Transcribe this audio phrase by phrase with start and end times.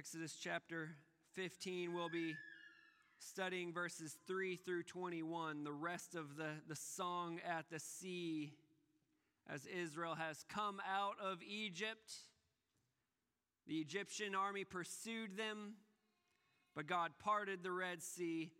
[0.00, 0.88] Exodus chapter
[1.34, 2.34] 15, we'll be
[3.18, 8.54] studying verses 3 through 21, the rest of the, the song at the sea
[9.46, 12.14] as Israel has come out of Egypt.
[13.66, 15.74] The Egyptian army pursued them,
[16.74, 18.52] but God parted the Red Sea,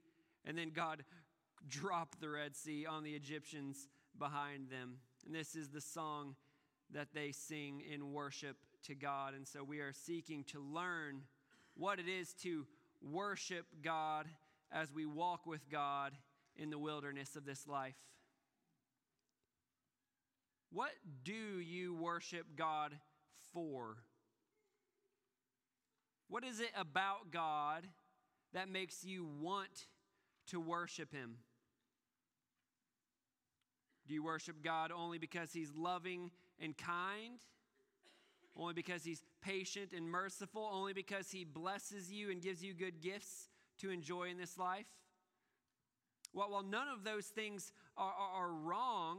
[0.45, 1.03] and then God
[1.67, 3.89] dropped the Red Sea on the Egyptians
[4.19, 4.99] behind them.
[5.25, 6.37] And this is the song
[6.93, 9.35] that they sing in worship to God.
[9.35, 11.23] And so we are seeking to learn
[11.77, 12.67] what it is to
[13.03, 14.27] worship God
[14.73, 16.13] as we walk with God
[16.57, 17.97] in the wilderness of this life.
[20.73, 20.91] What
[21.25, 22.93] do you worship God
[23.53, 23.97] for?
[26.29, 27.89] What is it about God
[28.53, 29.87] that makes you want
[30.49, 31.37] to worship Him?
[34.07, 37.41] Do you worship God only because He's loving and kind?
[38.57, 43.01] Only because he's patient and merciful, only because he blesses you and gives you good
[43.01, 44.87] gifts to enjoy in this life.
[46.33, 49.19] Well, while none of those things are, are, are wrong,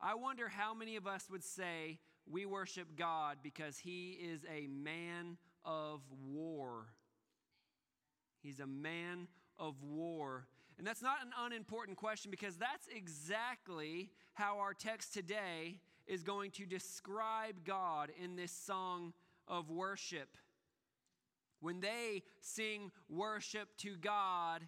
[0.00, 1.98] I wonder how many of us would say
[2.30, 6.86] we worship God because he is a man of war.
[8.42, 9.28] He's a man
[9.58, 10.46] of war.
[10.78, 16.50] And that's not an unimportant question because that's exactly how our text today is going
[16.52, 19.12] to describe God in this song
[19.48, 20.28] of worship.
[21.60, 24.62] When they sing worship to God,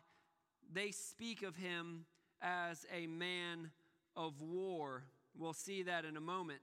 [0.73, 2.07] they speak of him
[2.41, 3.71] as a man
[4.17, 5.05] of war.
[5.37, 6.61] We'll see that in a moment.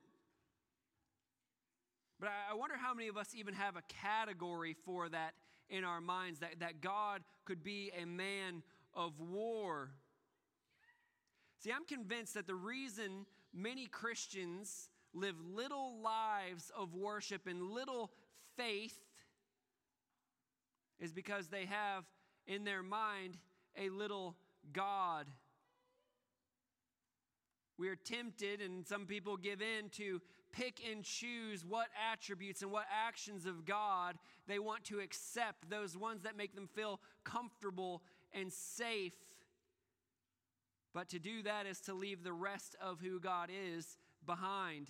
[2.20, 5.34] But I wonder how many of us even have a category for that
[5.70, 9.92] in our minds that, that God could be a man of war.
[11.60, 18.12] See, I'm convinced that the reason many Christians live little lives of worship and little
[18.58, 19.00] faith
[21.00, 22.04] is because they have
[22.48, 23.38] in their mind
[23.78, 24.36] a little
[24.74, 25.28] God.
[27.78, 30.22] We are tempted, and some people give in to
[30.54, 34.16] pick and choose what attributes and what actions of God
[34.48, 39.14] they want to accept, those ones that make them feel comfortable and safe.
[40.96, 44.90] But to do that is to leave the rest of who God is behind.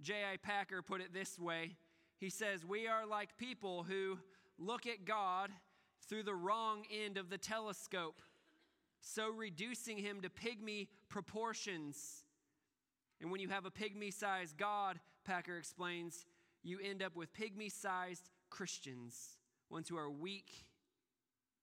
[0.00, 0.36] J.I.
[0.36, 1.72] Packer put it this way
[2.18, 4.18] He says, We are like people who
[4.56, 5.50] look at God
[6.08, 8.22] through the wrong end of the telescope
[9.00, 12.24] so reducing him to pygmy proportions.
[13.20, 16.24] And when you have a pygmy sized God, Packer explains,
[16.62, 19.38] you end up with pygmy sized Christians,
[19.70, 20.52] ones who are weak,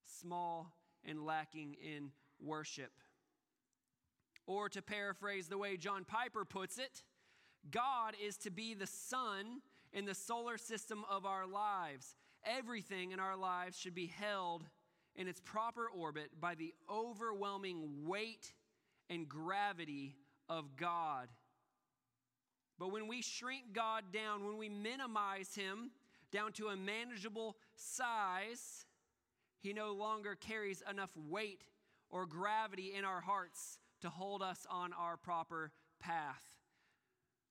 [0.04, 0.74] small,
[1.06, 2.10] and lacking in
[2.44, 2.92] worship.
[4.46, 7.02] Or to paraphrase the way John Piper puts it,
[7.70, 9.62] God is to be the sun
[9.92, 12.14] in the solar system of our lives.
[12.44, 14.64] Everything in our lives should be held
[15.16, 18.52] in its proper orbit by the overwhelming weight
[19.08, 20.16] and gravity
[20.48, 21.28] of God.
[22.78, 25.90] But when we shrink God down, when we minimize Him
[26.32, 28.84] down to a manageable size,
[29.60, 31.64] He no longer carries enough weight
[32.14, 36.44] or gravity in our hearts to hold us on our proper path.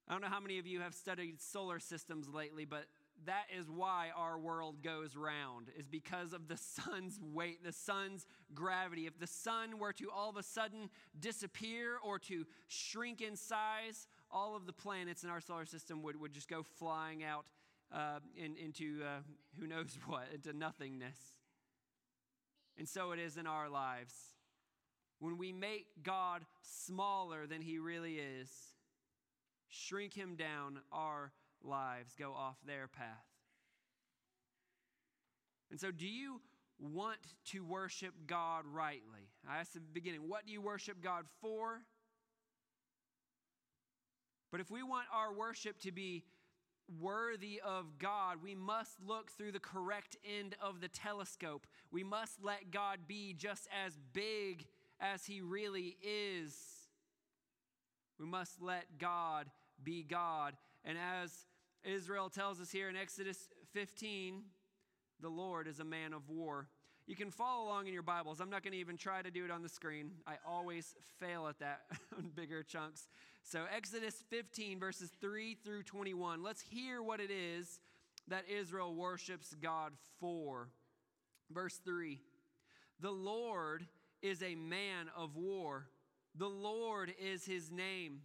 [0.07, 2.85] I don't know how many of you have studied solar systems lately, but
[3.25, 8.25] that is why our world goes round, is because of the sun's weight, the sun's
[8.53, 9.05] gravity.
[9.05, 14.07] If the sun were to all of a sudden disappear or to shrink in size,
[14.31, 17.45] all of the planets in our solar system would, would just go flying out
[17.93, 19.19] uh, in, into uh,
[19.59, 21.17] who knows what, into nothingness.
[22.77, 24.32] And so it is in our lives.
[25.23, 28.49] When we make God smaller than he really is,
[29.69, 31.31] shrink him down, our
[31.63, 33.07] lives go off their path.
[35.71, 36.41] And so, do you
[36.77, 37.19] want
[37.51, 39.29] to worship God rightly?
[39.49, 41.79] I asked at the beginning, what do you worship God for?
[44.51, 46.25] But if we want our worship to be
[46.99, 51.65] worthy of God, we must look through the correct end of the telescope.
[51.93, 54.65] We must let God be just as big
[54.99, 56.55] as He really is.
[58.19, 59.49] We must let God
[59.83, 60.55] be God.
[60.85, 61.31] And as
[61.83, 63.37] Israel tells us here in Exodus
[63.73, 64.43] 15,
[65.19, 66.67] the Lord is a man of war.
[67.05, 68.39] You can follow along in your Bibles.
[68.39, 70.11] I'm not going to even try to do it on the screen.
[70.25, 71.81] I always fail at that
[72.35, 73.07] bigger chunks.
[73.43, 76.41] So, Exodus 15, verses 3 through 21.
[76.41, 77.79] Let's hear what it is
[78.29, 79.91] that Israel worships God
[80.21, 80.69] for.
[81.51, 82.21] Verse 3
[83.01, 83.85] The Lord
[84.23, 85.87] is a man of war,
[86.35, 88.21] the Lord is his name.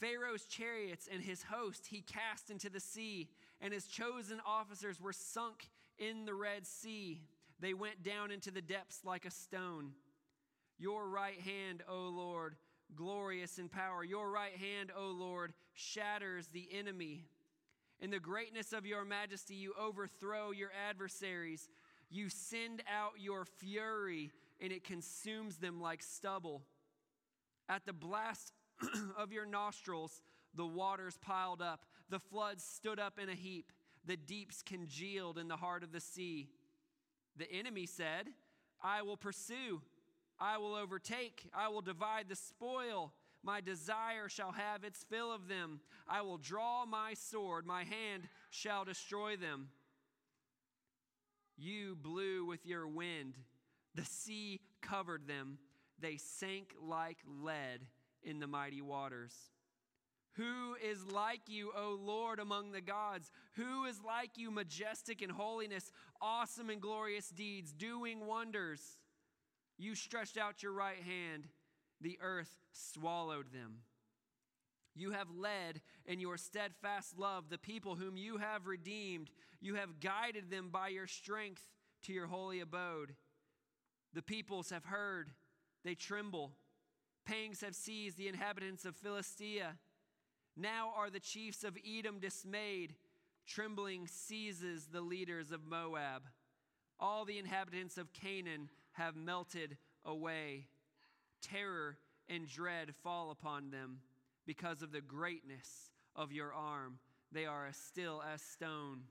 [0.00, 3.28] Pharaoh's chariots and his host he cast into the sea,
[3.60, 5.68] and his chosen officers were sunk
[5.98, 7.20] in the Red Sea.
[7.60, 9.90] They went down into the depths like a stone.
[10.78, 12.54] Your right hand, O Lord,
[12.94, 14.04] glorious in power.
[14.04, 17.24] Your right hand, O Lord, shatters the enemy.
[18.00, 21.68] In the greatness of your majesty, you overthrow your adversaries.
[22.10, 26.62] You send out your fury, and it consumes them like stubble.
[27.68, 28.52] At the blast
[29.18, 30.22] of your nostrils,
[30.54, 33.72] the waters piled up, the floods stood up in a heap,
[34.04, 36.48] the deeps congealed in the heart of the sea.
[37.36, 38.28] The enemy said,
[38.82, 39.82] I will pursue,
[40.40, 43.12] I will overtake, I will divide the spoil.
[43.42, 45.80] My desire shall have its fill of them.
[46.08, 49.68] I will draw my sword, my hand shall destroy them.
[51.56, 53.34] You blew with your wind,
[53.94, 55.58] the sea covered them.
[56.00, 57.86] They sank like lead
[58.22, 59.34] in the mighty waters.
[60.34, 63.32] Who is like you, O Lord, among the gods?
[63.56, 65.90] Who is like you, majestic in holiness,
[66.22, 68.80] awesome in glorious deeds, doing wonders?
[69.78, 71.48] You stretched out your right hand,
[72.00, 73.78] the earth swallowed them.
[74.94, 79.30] You have led in your steadfast love the people whom you have redeemed.
[79.60, 81.62] You have guided them by your strength
[82.04, 83.14] to your holy abode.
[84.14, 85.30] The peoples have heard,
[85.84, 86.52] they tremble.
[87.24, 89.76] Pangs have seized the inhabitants of Philistia.
[90.56, 92.94] Now are the chiefs of Edom dismayed.
[93.46, 96.22] Trembling seizes the leaders of Moab.
[96.98, 100.66] All the inhabitants of Canaan have melted away.
[101.40, 104.00] Terror and dread fall upon them
[104.46, 106.98] because of the greatness of your arm.
[107.30, 109.02] They are as still as stone.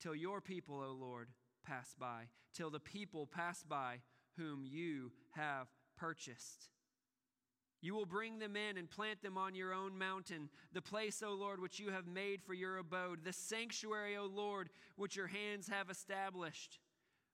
[0.00, 1.28] Till your people, O Lord,
[1.66, 3.98] pass by, till the people pass by
[4.36, 6.70] whom you have purchased.
[7.82, 11.34] You will bring them in and plant them on your own mountain, the place, O
[11.34, 15.68] Lord, which you have made for your abode, the sanctuary, O Lord, which your hands
[15.68, 16.78] have established.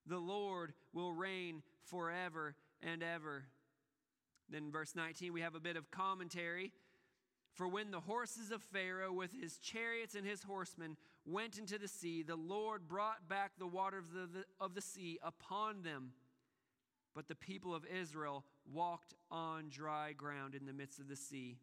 [0.05, 3.45] The Lord will reign forever and ever.
[4.49, 6.73] Then, verse 19, we have a bit of commentary.
[7.53, 11.87] For when the horses of Pharaoh with his chariots and his horsemen went into the
[11.87, 16.11] sea, the Lord brought back the waters of the, of the sea upon them.
[17.15, 21.57] But the people of Israel walked on dry ground in the midst of the sea.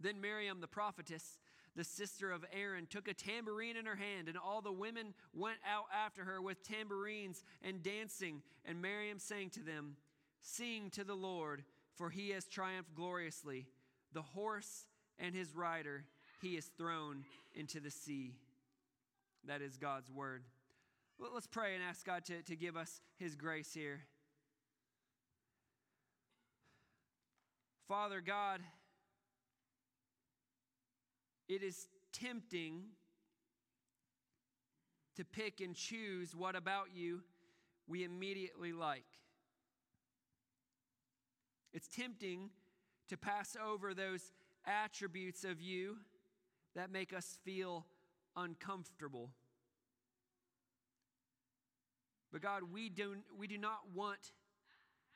[0.00, 1.38] Then Miriam the prophetess,
[1.76, 5.58] the sister of Aaron, took a tambourine in her hand, and all the women went
[5.70, 8.42] out after her with tambourines and dancing.
[8.64, 9.96] And Miriam sang to them,
[10.40, 13.66] Sing to the Lord, for he has triumphed gloriously.
[14.12, 14.86] The horse
[15.18, 16.04] and his rider
[16.42, 17.24] he is thrown
[17.54, 18.34] into the sea.
[19.46, 20.42] That is God's word.
[21.18, 24.00] Let's pray and ask God to, to give us his grace here.
[27.86, 28.60] Father God,
[31.48, 32.82] it is tempting
[35.16, 37.20] to pick and choose what about you
[37.86, 39.04] we immediately like.
[41.72, 42.50] It's tempting
[43.08, 44.32] to pass over those
[44.64, 45.96] attributes of you
[46.74, 47.84] that make us feel
[48.36, 49.30] uncomfortable.
[52.32, 54.32] But God, we do, we do not want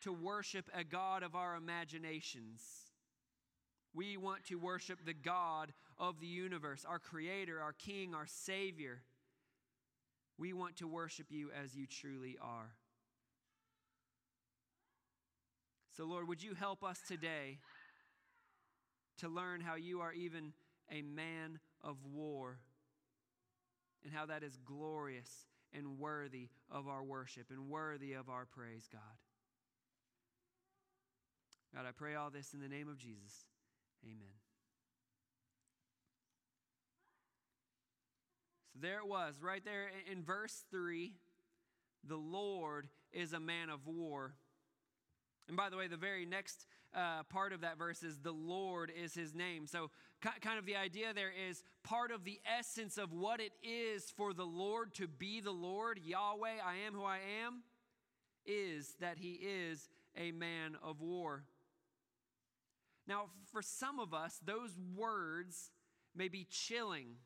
[0.03, 2.63] to worship a God of our imaginations.
[3.93, 9.03] We want to worship the God of the universe, our Creator, our King, our Savior.
[10.39, 12.75] We want to worship you as you truly are.
[15.97, 17.59] So, Lord, would you help us today?
[19.19, 20.53] to learn how you are even
[20.91, 22.59] a man of war
[24.09, 25.31] and how that is glorious
[25.77, 29.03] and worthy of our worship and worthy of our praise, God.
[31.75, 33.45] God, I pray all this in the name of Jesus.
[34.03, 34.33] Amen.
[38.73, 41.13] So there it was, right there in verse 3.
[42.09, 44.33] The Lord is a man of war.
[45.49, 48.91] And by the way, the very next uh, part of that verse is the Lord
[48.91, 49.67] is his name.
[49.67, 49.91] So,
[50.41, 54.33] kind of the idea there is part of the essence of what it is for
[54.33, 57.63] the Lord to be the Lord, Yahweh, I am who I am,
[58.47, 61.45] is that he is a man of war.
[63.07, 65.71] Now, for some of us, those words
[66.15, 67.17] may be chilling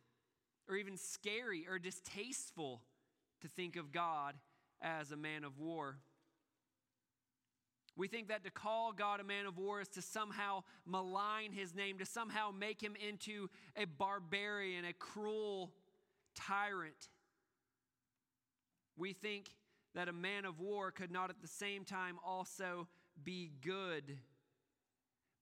[0.68, 2.82] or even scary or distasteful
[3.40, 4.34] to think of God
[4.80, 5.98] as a man of war.
[7.96, 11.74] We think that to call God a man of war is to somehow malign his
[11.74, 15.72] name, to somehow make him into a barbarian, a cruel
[16.34, 17.10] tyrant.
[18.96, 19.50] We think
[19.94, 22.88] that a man of war could not at the same time also
[23.22, 24.18] be good.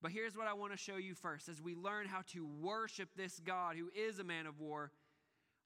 [0.02, 3.11] But here's what I want to show you first as we learn how to worship
[3.16, 4.90] this God who is a man of war.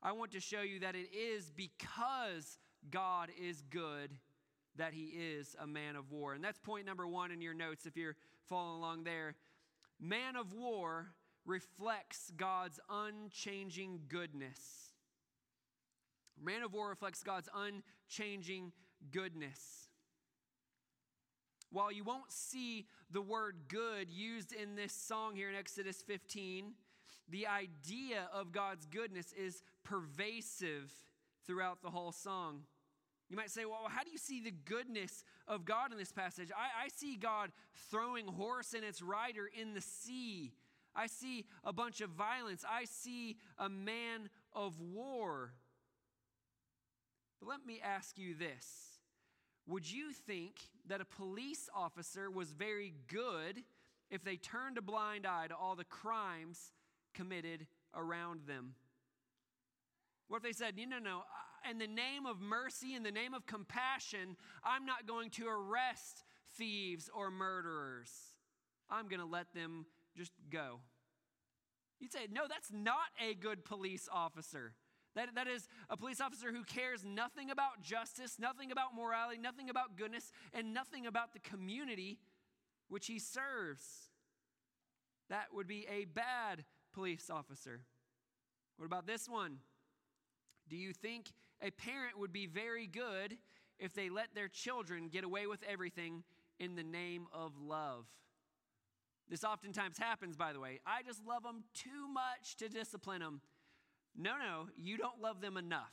[0.03, 2.59] I want to show you that it is because
[2.91, 4.11] God is good
[4.77, 6.35] that he is a man of war.
[6.35, 8.17] And that's point number one in your notes if you're
[8.49, 9.37] following along there.
[10.01, 11.15] Man of war
[11.47, 14.93] reflects God's unchanging goodness.
[16.43, 18.73] Man of war reflects God's unchanging
[19.13, 19.89] goodness.
[21.71, 26.73] While you won't see the word good used in this song here in Exodus 15,
[27.29, 30.93] the idea of God's goodness is pervasive
[31.47, 32.63] throughout the whole song.
[33.31, 36.51] You might say, well, how do you see the goodness of God in this passage?
[36.55, 37.51] I, I see God
[37.91, 40.53] throwing horse and its rider in the sea.
[40.95, 42.65] I see a bunch of violence.
[42.69, 45.53] I see a man of war.
[47.41, 48.99] But let me ask you this
[49.67, 53.63] Would you think that a police officer was very good
[54.11, 56.73] if they turned a blind eye to all the crimes
[57.15, 58.75] committed around them?
[60.29, 61.23] What if they said, no, no, no,
[61.71, 66.25] in the name of mercy, in the name of compassion, I'm not going to arrest
[66.57, 68.11] thieves or murderers.
[68.91, 70.81] I'm going to let them just go.
[72.01, 74.75] You'd say, no, that's not a good police officer.
[75.15, 79.71] That, that is a police officer who cares nothing about justice, nothing about morality, nothing
[79.71, 82.19] about goodness, and nothing about the community
[82.89, 84.11] which he serves.
[85.31, 87.83] That would be a bad police officer.
[88.77, 89.59] What about this one?
[90.69, 93.37] Do you think a parent would be very good
[93.79, 96.23] if they let their children get away with everything
[96.59, 98.07] in the name of love?
[99.29, 100.81] This oftentimes happens, by the way.
[100.87, 103.41] I just love them too much to discipline them.
[104.17, 105.93] No, no, you don't love them enough.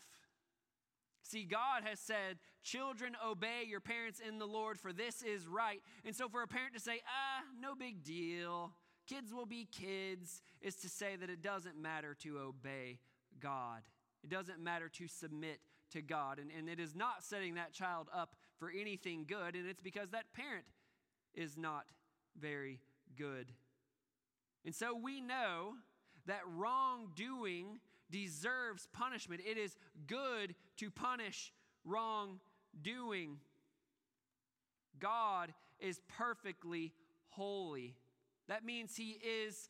[1.24, 5.82] See, God has said, Children, obey your parents in the Lord, for this is right.
[6.06, 8.74] And so, for a parent to say, Ah, no big deal,
[9.08, 13.00] kids will be kids, is to say that it doesn't matter to obey
[13.40, 13.82] God.
[14.24, 15.60] It doesn't matter to submit
[15.92, 16.40] to God.
[16.40, 20.10] And, and it is not setting that child up for anything good, and it's because
[20.12, 20.66] that parent
[21.34, 21.86] is not
[22.40, 22.80] very
[23.18, 23.52] good.
[24.66, 25.74] And so we know
[26.28, 27.80] that wrongdoing
[28.12, 29.42] deserves punishment.
[29.46, 29.76] It is
[30.06, 31.52] good to punish
[31.86, 33.38] wrongdoing.
[35.00, 36.94] God is perfectly
[37.30, 37.96] holy.
[38.48, 39.70] That means he is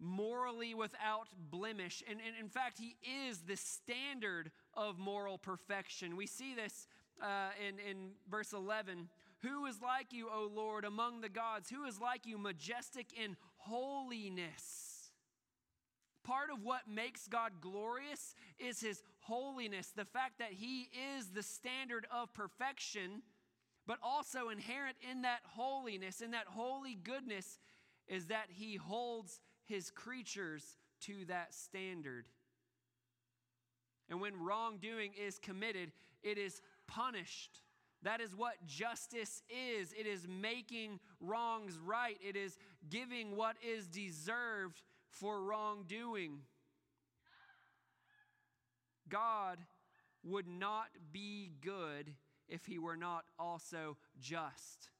[0.00, 2.02] morally without blemish.
[2.08, 2.96] And, and, in fact, he
[3.28, 6.16] is the standard of moral perfection.
[6.16, 6.86] We see this
[7.22, 9.08] uh, in, in verse 11.
[9.42, 11.70] Who is like you, O Lord, among the gods?
[11.70, 15.12] Who is like you, majestic in holiness?
[16.24, 21.42] Part of what makes God glorious is his holiness, the fact that he is the
[21.42, 23.22] standard of perfection,
[23.86, 27.58] but also inherent in that holiness, in that holy goodness,
[28.06, 32.26] is that he holds his creatures to that standard.
[34.10, 37.60] And when wrongdoing is committed, it is punished.
[38.02, 42.58] That is what justice is it is making wrongs right, it is
[42.88, 46.40] giving what is deserved for wrongdoing.
[49.08, 49.58] God
[50.24, 52.12] would not be good
[52.48, 54.90] if he were not also just.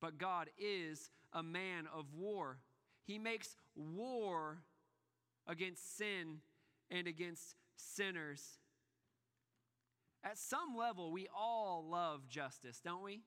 [0.00, 2.58] But God is a man of war.
[3.04, 4.58] He makes war
[5.46, 6.38] against sin
[6.90, 8.58] and against sinners.
[10.24, 13.20] At some level, we all love justice, don't we?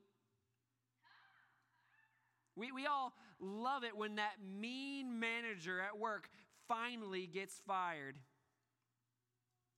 [2.56, 6.30] We, we all love it when that mean manager at work
[6.68, 8.18] finally gets fired.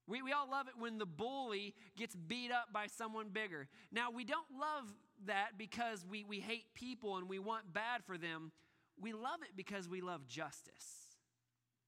[0.06, 3.68] We, we all love it when the bully gets beat up by someone bigger.
[3.90, 4.92] Now, we don't love
[5.26, 8.52] that because we, we hate people and we want bad for them.
[9.00, 11.04] We love it because we love justice.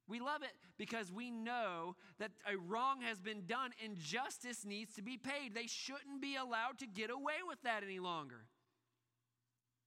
[0.08, 4.94] We love it because we know that a wrong has been done and justice needs
[4.94, 5.54] to be paid.
[5.54, 8.46] They shouldn't be allowed to get away with that any longer.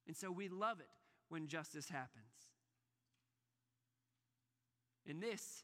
[0.08, 0.90] And so we love it
[1.30, 2.26] when justice happens.
[5.08, 5.64] And this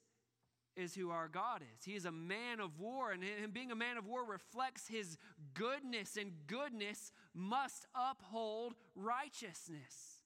[0.75, 1.85] is who our God is.
[1.85, 5.17] He is a man of war, and him being a man of war reflects his
[5.53, 10.21] goodness, and goodness must uphold righteousness,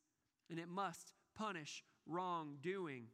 [0.50, 3.08] and it must punish wrongdoing.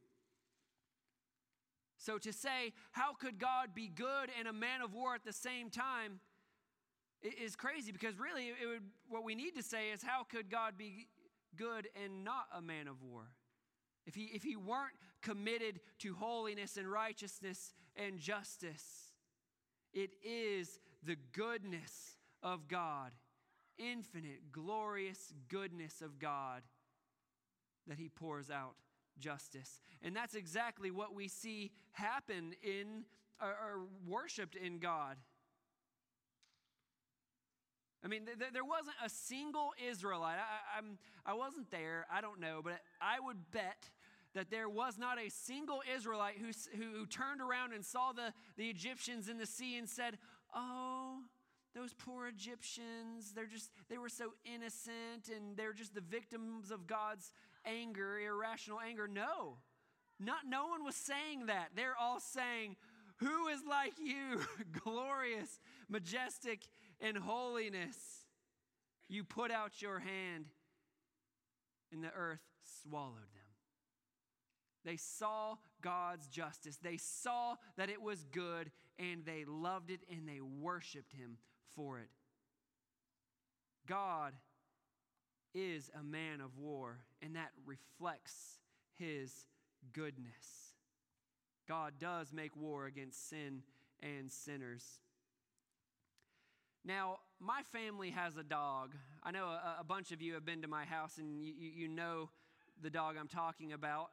[1.98, 5.34] So to say, how could God be good and a man of war at the
[5.34, 6.20] same time
[7.22, 10.78] is crazy because really it would, what we need to say is, how could God
[10.78, 11.08] be
[11.56, 13.24] good and not a man of war?
[14.06, 19.12] If he, if he weren't committed to holiness and righteousness and justice,
[19.94, 23.12] it is the goodness of God,
[23.78, 26.62] infinite, glorious goodness of God
[27.88, 28.76] that he pours out
[29.18, 29.80] justice.
[30.02, 33.06] And that's exactly what we see happen in
[33.42, 35.18] or, or worshiped in God.
[38.04, 40.38] I mean, th- there wasn't a single Israelite.
[40.38, 43.90] I, I'm, I wasn't there, I don't know, but I would bet
[44.36, 48.70] that there was not a single Israelite who, who turned around and saw the, the
[48.70, 50.18] Egyptians in the sea and said,
[50.54, 51.20] Oh,
[51.74, 56.88] those poor Egyptians, they're just, they were so innocent and they're just the victims of
[56.88, 57.34] God's
[57.66, 59.08] anger, irrational anger.
[59.08, 59.58] No,
[60.20, 61.70] not, no one was saying that.
[61.76, 62.76] They're all saying,
[63.18, 64.42] Who is like you,
[64.84, 66.62] glorious, majestic
[67.00, 67.98] in holiness?
[69.08, 70.46] You put out your hand,
[71.92, 72.40] and the earth
[72.82, 73.35] swallowed them.
[74.86, 76.78] They saw God's justice.
[76.78, 81.38] They saw that it was good and they loved it and they worshiped Him
[81.76, 82.10] for it.
[83.88, 84.34] God
[85.54, 88.60] is a man of war, and that reflects
[88.98, 89.32] His
[89.94, 90.74] goodness.
[91.68, 93.62] God does make war against sin
[94.02, 94.84] and sinners.
[96.84, 98.94] Now, my family has a dog.
[99.24, 101.88] I know a, a bunch of you have been to my house and you, you
[101.88, 102.30] know
[102.82, 104.10] the dog I'm talking about.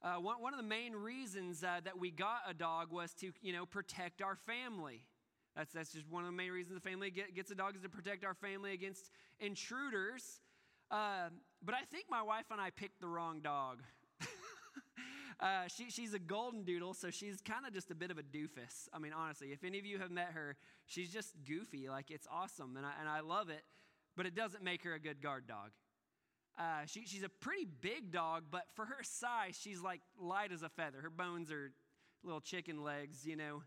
[0.00, 3.32] Uh, one, one of the main reasons uh, that we got a dog was to,
[3.42, 5.02] you know, protect our family.
[5.56, 7.82] That's, that's just one of the main reasons the family get, gets a dog is
[7.82, 10.40] to protect our family against intruders.
[10.88, 11.30] Uh,
[11.64, 13.82] but I think my wife and I picked the wrong dog.
[15.40, 18.22] uh, she, she's a golden doodle, so she's kind of just a bit of a
[18.22, 18.88] doofus.
[18.92, 21.88] I mean, honestly, if any of you have met her, she's just goofy.
[21.88, 23.64] Like, it's awesome, and I, and I love it,
[24.16, 25.70] but it doesn't make her a good guard dog.
[26.58, 30.62] Uh, she, she's a pretty big dog, but for her size, she's like light as
[30.62, 31.00] a feather.
[31.00, 31.70] Her bones are
[32.24, 33.62] little chicken legs, you know.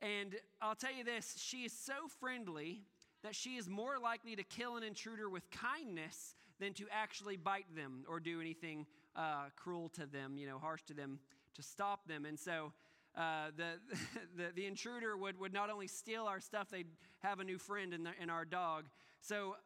[0.00, 2.82] And I'll tell you this she is so friendly
[3.22, 7.74] that she is more likely to kill an intruder with kindness than to actually bite
[7.76, 11.18] them or do anything uh, cruel to them, you know, harsh to them
[11.54, 12.24] to stop them.
[12.24, 12.72] And so
[13.16, 13.72] uh, the,
[14.36, 16.86] the, the, intruder would, would not only steal our stuff, they'd
[17.18, 18.84] have a new friend in, the, in our dog.
[19.20, 19.56] So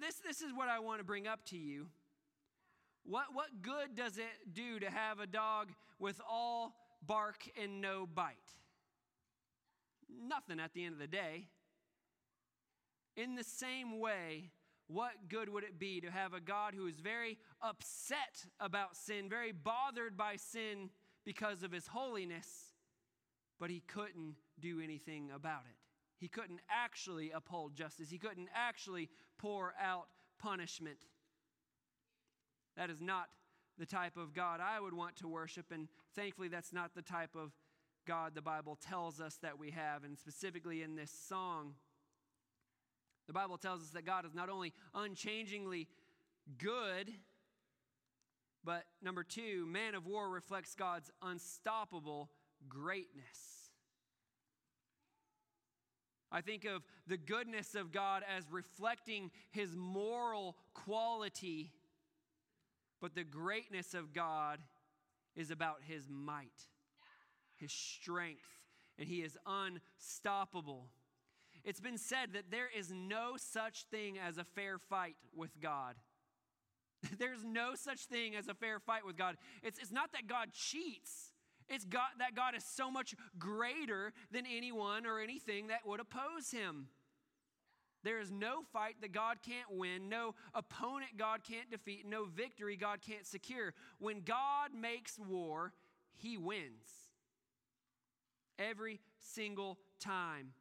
[0.00, 1.86] this, this is what I want to bring up to you.
[3.04, 5.68] What, what good does it do to have a dog
[5.98, 6.74] with all
[7.06, 8.34] bark and no bite?
[10.08, 11.48] Nothing at the end of the day.
[13.16, 14.50] In the same way,
[14.88, 19.28] what good would it be to have a God who is very upset about sin,
[19.28, 20.90] very bothered by sin
[21.24, 22.46] because of his holiness,
[23.58, 25.76] but he couldn't do anything about it?
[26.18, 30.06] He couldn't actually uphold justice, he couldn't actually pour out
[30.38, 30.98] punishment.
[32.76, 33.26] That is not
[33.78, 37.34] the type of God I would want to worship, and thankfully, that's not the type
[37.34, 37.52] of
[38.06, 41.74] God the Bible tells us that we have, and specifically in this song.
[43.26, 45.88] The Bible tells us that God is not only unchangingly
[46.58, 47.12] good,
[48.64, 52.30] but number two, man of war reflects God's unstoppable
[52.68, 53.65] greatness.
[56.30, 61.72] I think of the goodness of God as reflecting his moral quality,
[63.00, 64.58] but the greatness of God
[65.36, 66.66] is about his might,
[67.56, 68.48] his strength,
[68.98, 70.88] and he is unstoppable.
[71.64, 75.96] It's been said that there is no such thing as a fair fight with God.
[77.18, 79.36] There's no such thing as a fair fight with God.
[79.62, 81.32] It's, it's not that God cheats.
[81.68, 86.50] It's God, that God is so much greater than anyone or anything that would oppose
[86.50, 86.88] him.
[88.04, 92.76] There is no fight that God can't win, no opponent God can't defeat, no victory
[92.76, 93.74] God can't secure.
[93.98, 95.72] When God makes war,
[96.14, 97.10] he wins.
[98.58, 100.52] Every single time.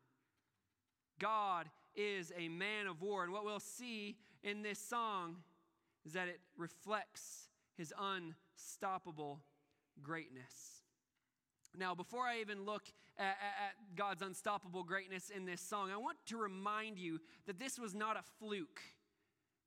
[1.19, 3.23] God is a man of war.
[3.23, 5.37] And what we'll see in this song
[6.05, 9.41] is that it reflects his unstoppable
[10.01, 10.74] greatness.
[11.77, 12.83] Now, before I even look
[13.17, 17.79] at, at, God's unstoppable greatness in this song, I want to remind you that this
[17.79, 18.81] was not a fluke.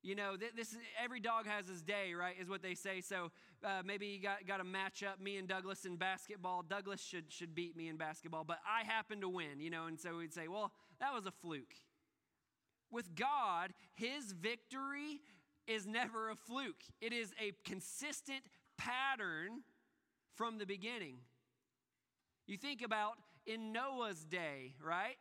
[0.03, 2.37] You know, this every dog has his day, right?
[2.41, 3.01] Is what they say.
[3.01, 3.33] So
[3.65, 6.63] uh, maybe you got, got to match up me and Douglas in basketball.
[6.63, 9.59] Douglas should should beat me in basketball, but I happen to win.
[9.59, 11.75] You know, and so we'd say, well, that was a fluke.
[12.93, 15.21] With God, His victory
[15.67, 16.83] is never a fluke.
[17.01, 18.45] It is a consistent
[18.79, 19.63] pattern
[20.35, 21.17] from the beginning.
[22.49, 23.13] You think about
[23.47, 25.17] in Noah's day, right?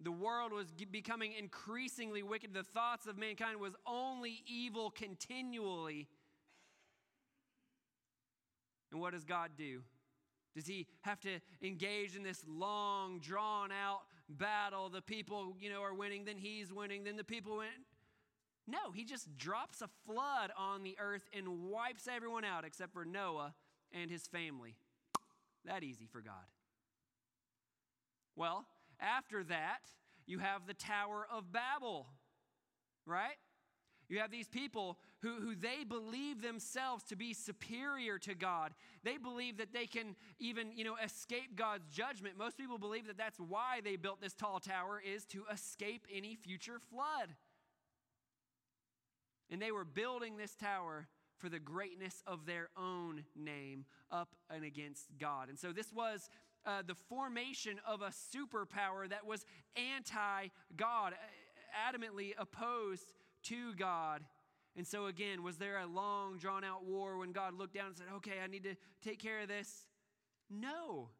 [0.00, 2.54] The world was becoming increasingly wicked.
[2.54, 6.08] The thoughts of mankind was only evil continually.
[8.90, 9.82] And what does God do?
[10.54, 14.88] Does he have to engage in this long, drawn out battle?
[14.88, 17.68] The people, you know, are winning, then he's winning, then the people win.
[18.66, 23.04] No, he just drops a flood on the earth and wipes everyone out except for
[23.04, 23.54] Noah
[23.92, 24.76] and his family.
[25.66, 26.34] That easy for God.
[28.36, 28.66] Well,
[29.00, 29.80] after that,
[30.26, 32.06] you have the Tower of Babel,
[33.04, 33.36] right?
[34.08, 38.72] You have these people who, who they believe themselves to be superior to God.
[39.02, 42.38] They believe that they can even, you know, escape God's judgment.
[42.38, 46.36] Most people believe that that's why they built this tall tower is to escape any
[46.36, 47.34] future flood.
[49.50, 54.64] And they were building this tower for the greatness of their own name up and
[54.64, 55.48] against God.
[55.48, 56.28] And so this was
[56.64, 59.44] uh, the formation of a superpower that was
[59.76, 61.14] anti God,
[61.88, 63.12] adamantly opposed
[63.44, 64.22] to God.
[64.76, 67.96] And so, again, was there a long, drawn out war when God looked down and
[67.96, 69.86] said, okay, I need to take care of this?
[70.50, 71.10] No.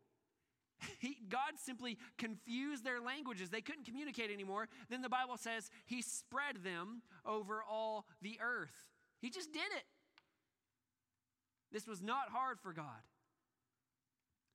[0.99, 3.49] He, God simply confused their languages.
[3.49, 4.69] They couldn't communicate anymore.
[4.91, 8.93] Then the Bible says he spread them over all the earth.
[9.21, 9.85] He just did it.
[11.73, 13.03] This was not hard for God.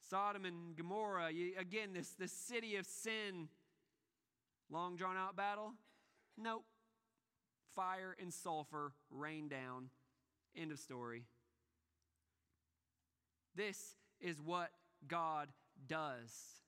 [0.09, 3.47] Sodom and Gomorrah, you, again, this, this city of sin.
[4.69, 5.73] Long drawn out battle?
[6.37, 6.63] Nope
[7.75, 9.89] fire and sulfur rain down.
[10.55, 11.23] End of story.
[13.55, 14.71] This is what
[15.07, 15.49] God
[15.87, 16.60] does.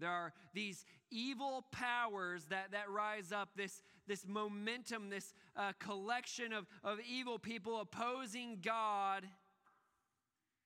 [0.00, 6.52] There are these evil powers that, that rise up, this, this momentum, this uh, collection
[6.52, 9.26] of, of evil people opposing God.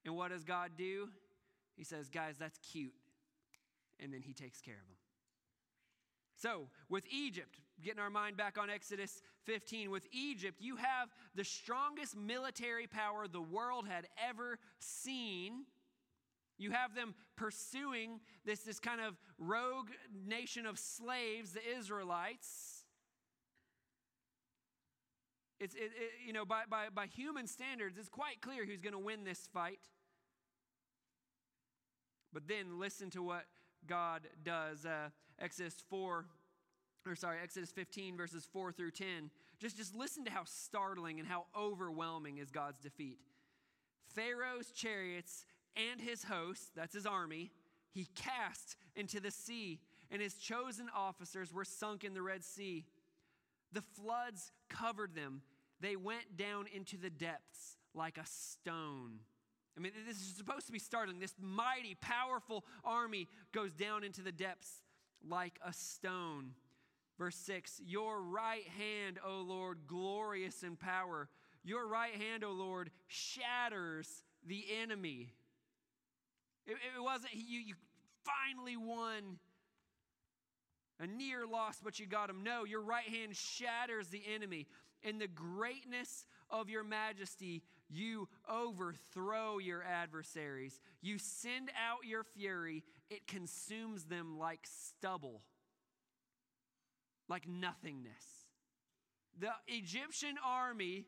[0.04, 1.08] And what does God do?
[1.76, 2.94] He says, Guys, that's cute.
[4.00, 4.96] And then he takes care of them.
[6.36, 11.44] So, with Egypt, getting our mind back on Exodus 15, with Egypt, you have the
[11.44, 15.64] strongest military power the world had ever seen.
[16.58, 19.90] You have them pursuing this, this kind of rogue
[20.26, 22.84] nation of slaves, the Israelites.
[25.60, 28.92] It's, it, it, you know, by, by, by human standards, it's quite clear who's going
[28.92, 29.80] to win this fight.
[32.32, 33.44] But then listen to what
[33.86, 34.84] God does.
[34.84, 36.26] Uh, Exodus 4,
[37.06, 39.30] or sorry, Exodus 15, verses 4 through 10.
[39.60, 43.18] Just, just listen to how startling and how overwhelming is God's defeat.
[44.14, 45.44] Pharaoh's chariots
[45.76, 47.50] and his host, that's his army,
[47.92, 52.84] he cast into the sea, and his chosen officers were sunk in the Red Sea.
[53.72, 55.42] The floods covered them.
[55.80, 59.20] They went down into the depths like a stone.
[59.76, 61.18] I mean, this is supposed to be startling.
[61.18, 64.82] This mighty, powerful army goes down into the depths
[65.28, 66.52] like a stone.
[67.18, 71.28] Verse 6 Your right hand, O Lord, glorious in power.
[71.64, 75.32] Your right hand, O Lord, shatters the enemy.
[76.66, 77.74] It, it wasn't you, you
[78.24, 79.38] finally won
[81.00, 82.42] a near loss, but you got him.
[82.42, 84.66] No, your right hand shatters the enemy.
[85.02, 90.80] In the greatness of your majesty, you overthrow your adversaries.
[91.02, 95.42] You send out your fury, it consumes them like stubble,
[97.28, 98.24] like nothingness.
[99.38, 101.04] The Egyptian army,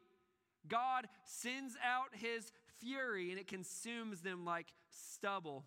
[0.69, 5.65] God sends out his fury and it consumes them like stubble.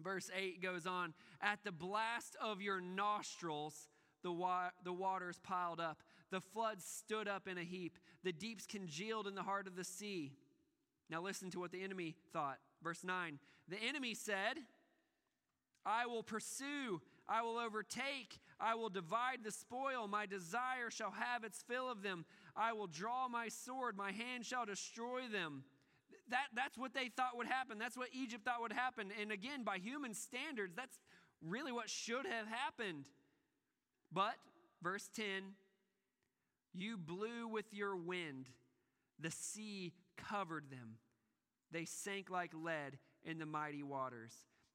[0.00, 3.88] Verse 8 goes on At the blast of your nostrils,
[4.22, 6.02] the, wa- the waters piled up.
[6.30, 7.98] The floods stood up in a heap.
[8.24, 10.32] The deeps congealed in the heart of the sea.
[11.10, 12.58] Now, listen to what the enemy thought.
[12.82, 13.38] Verse 9
[13.68, 14.58] The enemy said,
[15.84, 20.08] I will pursue, I will overtake, I will divide the spoil.
[20.08, 22.24] My desire shall have its fill of them.
[22.56, 25.64] I will draw my sword, my hand shall destroy them.
[26.32, 27.78] That, that's what they thought would happen.
[27.78, 29.10] That's what Egypt thought would happen.
[29.20, 30.98] And again, by human standards, that's
[31.46, 33.04] really what should have happened.
[34.10, 34.34] But,
[34.82, 35.54] verse 10
[36.74, 38.48] you blew with your wind,
[39.18, 40.96] the sea covered them.
[41.70, 44.32] They sank like lead in the mighty waters.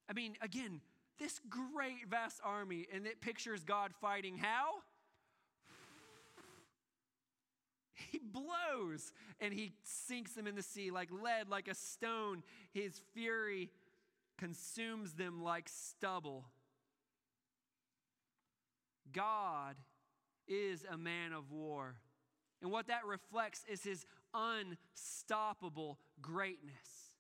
[0.08, 0.82] I mean, again,
[1.20, 4.84] this great vast army, and it pictures God fighting how?
[8.12, 12.44] He blows and he sinks them in the sea like lead, like a stone.
[12.72, 13.72] His fury
[14.38, 16.46] consumes them like stubble.
[19.12, 19.76] God
[20.48, 21.96] is a man of war.
[22.62, 27.12] And what that reflects is his unstoppable greatness.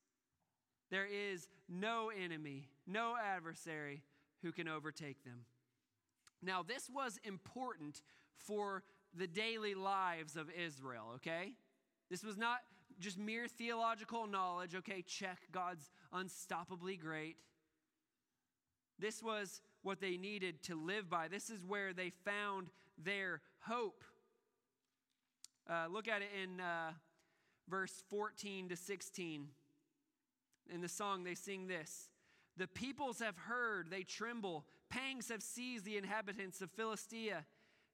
[0.89, 4.03] There is no enemy, no adversary
[4.41, 5.45] who can overtake them.
[6.41, 8.01] Now, this was important
[8.35, 11.53] for the daily lives of Israel, okay?
[12.09, 12.59] This was not
[12.99, 17.37] just mere theological knowledge, okay, check, God's unstoppably great.
[18.99, 21.27] This was what they needed to live by.
[21.27, 22.67] This is where they found
[22.97, 24.03] their hope.
[25.69, 26.91] Uh, look at it in uh,
[27.69, 29.47] verse 14 to 16.
[30.73, 32.09] In the song, they sing this
[32.57, 34.65] The peoples have heard, they tremble.
[34.89, 37.45] Pangs have seized the inhabitants of Philistia.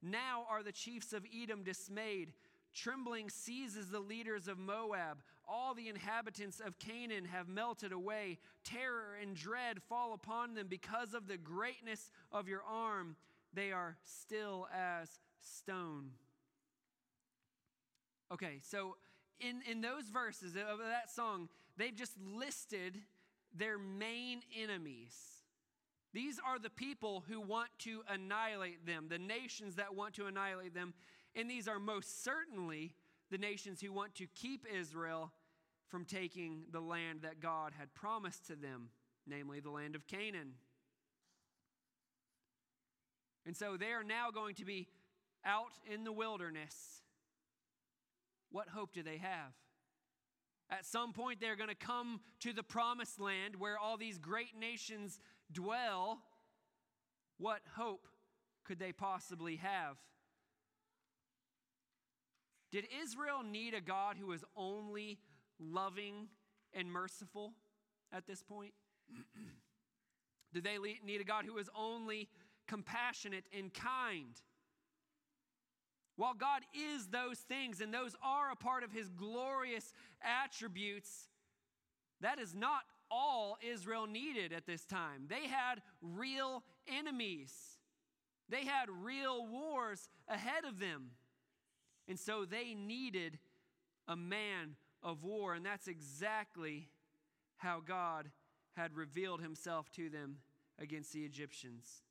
[0.04, 2.34] Now are the chiefs of Edom dismayed.
[2.74, 5.20] Trembling seizes the leaders of Moab.
[5.48, 8.40] All the inhabitants of Canaan have melted away.
[8.64, 13.16] Terror and dread fall upon them because of the greatness of your arm.
[13.54, 16.12] They are still as stone.
[18.32, 18.98] Okay, so
[19.40, 22.98] in, in those verses of that song, they've just listed
[23.56, 25.33] their main enemies.
[26.14, 30.76] These are the people who want to annihilate them, the nations that want to annihilate
[30.76, 30.94] them.
[31.36, 32.94] And these are most certainly
[33.32, 35.32] the nations who want to keep Israel
[35.88, 38.90] from taking the land that God had promised to them,
[39.26, 40.54] namely the land of Canaan.
[43.46, 44.88] And so they are now going to be
[45.44, 47.02] out in the wilderness.
[48.52, 49.54] What hope do they have?
[50.70, 54.58] At some point, they're going to come to the promised land where all these great
[54.58, 55.20] nations
[55.54, 56.20] dwell.
[57.38, 58.08] What hope
[58.66, 59.98] could they possibly have?
[62.72, 65.20] Did Israel need a God who was only
[65.60, 66.28] loving
[66.74, 67.54] and merciful
[68.12, 68.74] at this point?
[70.54, 72.30] Did they need a God who was only
[72.68, 74.42] compassionate and kind?
[76.16, 81.28] While God is those things and those are a part of his glorious attributes,
[82.22, 85.28] that is not all Israel needed at this time.
[85.30, 87.54] They had real enemies,
[88.50, 91.12] they had real wars ahead of them.
[92.08, 93.40] And so they needed
[94.10, 95.54] a man of war.
[95.54, 96.90] And that's exactly
[97.58, 98.30] how God
[98.74, 100.40] had revealed himself to them
[100.80, 102.04] against the Egyptians.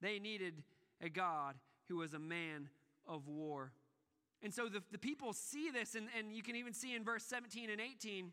[0.00, 0.62] They needed
[1.02, 1.56] a God
[1.88, 2.68] who was a man
[3.08, 3.72] of war.
[4.42, 7.24] And so the, the people see this, and, and you can even see in verse
[7.24, 8.32] 17 and 18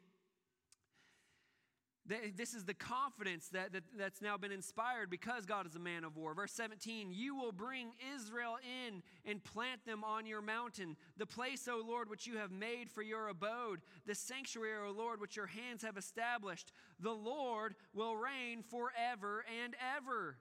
[2.36, 6.04] this is the confidence that, that, that's now been inspired because God is a man
[6.04, 6.34] of war.
[6.34, 11.68] Verse 17, you will bring Israel in and plant them on your mountain, the place,
[11.68, 15.48] O Lord, which you have made for your abode, the sanctuary, O Lord, which your
[15.48, 16.72] hands have established.
[17.00, 20.38] The Lord will reign forever and ever.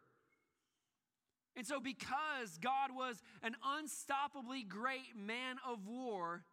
[1.57, 6.45] And so, because God was an unstoppably great man of war,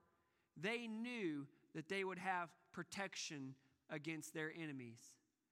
[0.56, 1.46] they knew
[1.76, 3.56] that they would have protection
[3.94, 4.98] against their enemies.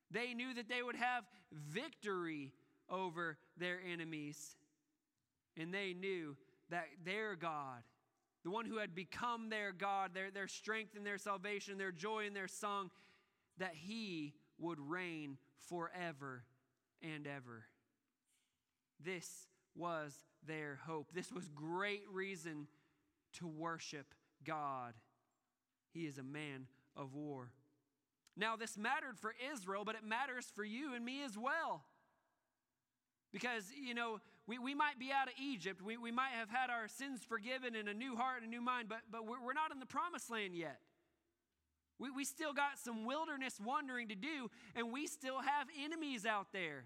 [0.09, 1.23] They knew that they would have
[1.53, 2.51] victory
[2.89, 4.55] over their enemies.
[5.55, 6.35] And they knew
[6.69, 7.83] that their God,
[8.43, 12.25] the one who had become their God, their, their strength and their salvation, their joy
[12.25, 12.89] and their song,
[13.57, 15.37] that he would reign
[15.69, 16.43] forever
[17.01, 17.65] and ever.
[19.03, 20.13] This was
[20.47, 21.11] their hope.
[21.13, 22.67] This was great reason
[23.33, 24.93] to worship God.
[25.93, 27.51] He is a man of war.
[28.41, 31.83] Now, this mattered for Israel, but it matters for you and me as well.
[33.31, 35.79] Because, you know, we, we might be out of Egypt.
[35.79, 38.59] We, we might have had our sins forgiven and a new heart and a new
[38.59, 40.79] mind, but, but we're, we're not in the promised land yet.
[41.99, 46.47] We, we still got some wilderness wandering to do, and we still have enemies out
[46.51, 46.85] there.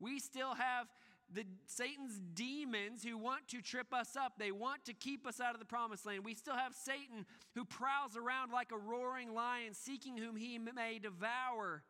[0.00, 0.86] We still have
[1.32, 4.34] the Satan's demons who want to trip us up.
[4.38, 6.24] They want to keep us out of the promised land.
[6.24, 10.98] We still have Satan who prowls around like a roaring lion, seeking whom he may
[10.98, 11.82] devour.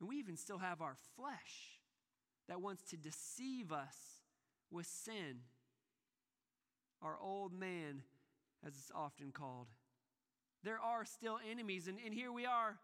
[0.00, 1.80] And we even still have our flesh
[2.48, 3.96] that wants to deceive us
[4.70, 5.40] with sin.
[7.02, 8.02] Our old man,
[8.66, 9.68] as it's often called.
[10.64, 12.78] There are still enemies, and, and here we are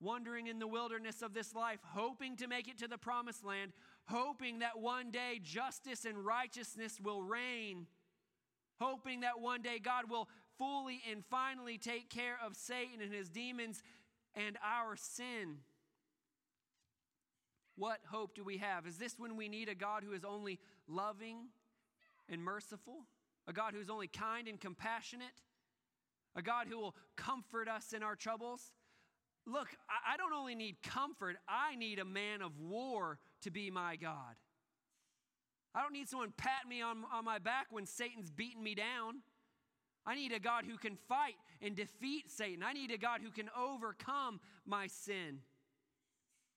[0.00, 3.72] wandering in the wilderness of this life, hoping to make it to the promised land,
[4.08, 7.86] hoping that one day justice and righteousness will reign,
[8.80, 13.28] hoping that one day God will fully and finally take care of Satan and his
[13.28, 13.82] demons
[14.34, 15.58] and our sin.
[17.76, 18.86] What hope do we have?
[18.86, 21.48] Is this when we need a God who is only loving
[22.28, 23.04] and merciful?
[23.46, 25.42] A God who is only kind and compassionate?
[26.34, 28.72] A God who will comfort us in our troubles?
[29.48, 33.96] Look, I don't only need comfort, I need a man of war to be my
[33.96, 34.36] God.
[35.74, 39.22] I don't need someone patting me on, on my back when Satan's beating me down.
[40.04, 42.62] I need a God who can fight and defeat Satan.
[42.62, 45.38] I need a God who can overcome my sin.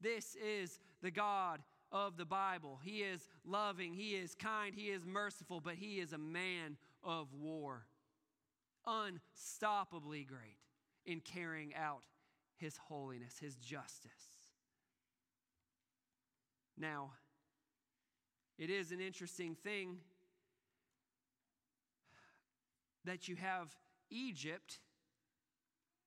[0.02, 2.80] This is the God of the Bible.
[2.84, 7.28] He is loving, He is kind, He is merciful, but He is a man of
[7.34, 7.86] war.
[8.88, 10.58] Unstoppably great
[11.06, 12.02] in carrying out
[12.62, 14.12] His holiness, His justice.
[16.78, 17.12] Now,
[18.58, 19.98] it is an interesting thing
[23.04, 23.76] that you have
[24.12, 24.80] Egypt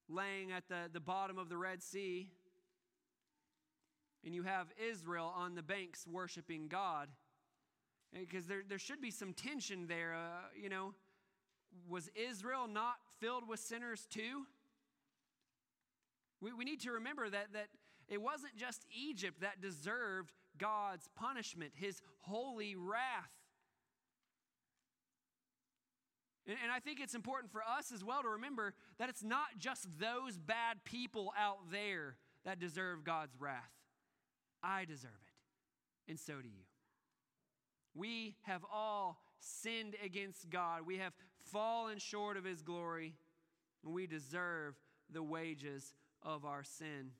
[0.08, 2.30] laying at the, the bottom of the Red Sea,
[4.24, 7.08] and you have Israel on the banks worshiping God.
[8.12, 10.14] Because there, there should be some tension there.
[10.14, 10.94] Uh, you know,
[11.88, 14.46] was Israel not filled with sinners too?
[16.44, 17.68] We, we need to remember that, that
[18.06, 23.30] it wasn't just Egypt that deserved God's punishment, his holy wrath.
[26.46, 29.46] And, and I think it's important for us as well to remember that it's not
[29.58, 33.72] just those bad people out there that deserve God's wrath.
[34.62, 36.64] I deserve it, and so do you.
[37.94, 40.82] We have all sinned against God.
[40.86, 43.14] We have fallen short of His glory,
[43.82, 44.74] and we deserve
[45.10, 47.10] the wages of our sin.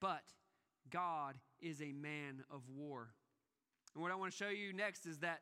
[0.00, 0.22] But
[0.90, 3.08] God is a man of war.
[3.94, 5.40] And what I want to show you next is that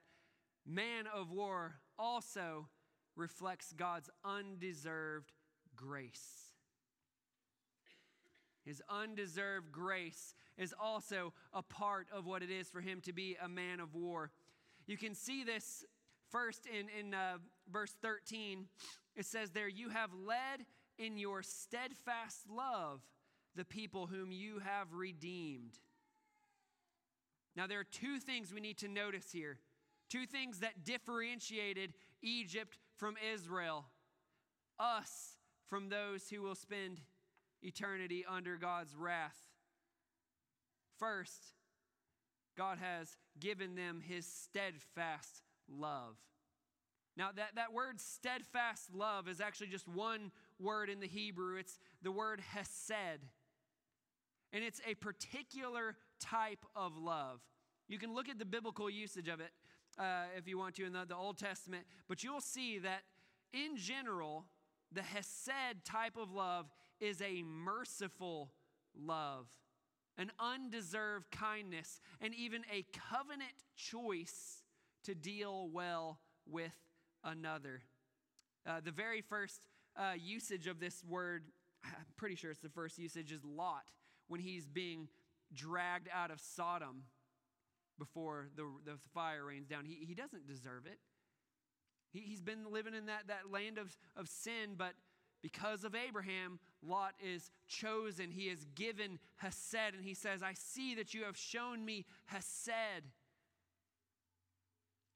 [0.66, 2.68] man of war also
[3.16, 5.32] reflects God's undeserved
[5.74, 6.52] grace.
[8.64, 13.36] His undeserved grace is also a part of what it is for him to be
[13.42, 14.30] a man of war.
[14.86, 15.84] You can see this
[16.30, 17.38] first in, in uh,
[17.70, 18.66] verse 13.
[19.16, 20.64] It says there, You have led
[21.02, 23.00] in your steadfast love
[23.56, 25.78] the people whom you have redeemed.
[27.56, 29.58] Now, there are two things we need to notice here.
[30.08, 33.84] Two things that differentiated Egypt from Israel,
[34.78, 35.36] us
[35.68, 37.00] from those who will spend
[37.62, 39.36] eternity under God's wrath.
[40.98, 41.54] First,
[42.56, 46.16] God has given them his steadfast love.
[47.16, 51.56] Now, that, that word steadfast love is actually just one word in the Hebrew.
[51.56, 53.20] It's the word hesed.
[54.52, 57.40] And it's a particular type of love.
[57.88, 59.50] You can look at the biblical usage of it
[59.98, 63.02] uh, if you want to in the, the Old Testament, but you'll see that
[63.52, 64.46] in general,
[64.92, 66.66] the Hesed type of love
[67.00, 68.52] is a merciful
[68.98, 69.46] love,
[70.16, 74.62] an undeserved kindness, and even a covenant choice
[75.04, 76.72] to deal well with
[77.24, 77.82] another.
[78.66, 79.60] Uh, the very first
[79.96, 81.44] uh, usage of this word,
[81.84, 83.90] I'm pretty sure it's the first usage, is Lot
[84.28, 85.08] when he's being
[85.52, 87.04] dragged out of Sodom
[87.98, 89.84] before the, the fire rains down.
[89.84, 90.98] He, he doesn't deserve it.
[92.12, 94.94] He, he's been living in that, that land of, of sin, but
[95.42, 98.30] because of Abraham, Lot is chosen.
[98.30, 103.04] He is given Hesed, and he says, I see that you have shown me Hesed.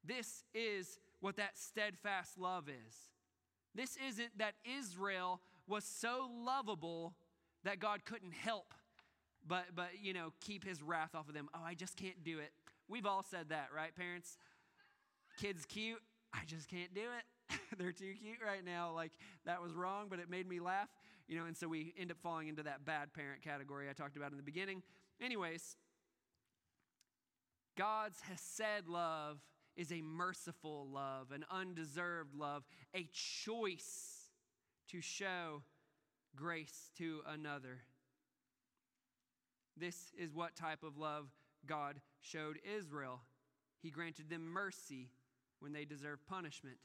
[0.04, 2.94] This is what that steadfast love is.
[3.76, 7.14] This isn't that Israel was so lovable
[7.64, 8.74] that God couldn't help
[9.48, 11.48] but but you know keep his wrath off of them.
[11.54, 12.52] Oh, I just can't do it.
[12.88, 14.38] We've all said that, right, parents?
[15.38, 16.00] Kids cute,
[16.32, 17.58] I just can't do it.
[17.78, 18.92] They're too cute right now.
[18.94, 19.12] Like
[19.44, 20.88] that was wrong, but it made me laugh.
[21.28, 24.16] You know, and so we end up falling into that bad parent category I talked
[24.16, 24.82] about in the beginning.
[25.20, 25.76] Anyways,
[27.76, 29.38] God's Hesed love
[29.76, 34.28] is a merciful love, an undeserved love, a choice
[34.88, 35.62] to show
[36.34, 37.78] grace to another.
[39.76, 41.26] This is what type of love
[41.66, 43.20] God showed Israel.
[43.82, 45.10] He granted them mercy
[45.60, 46.78] when they deserved punishment.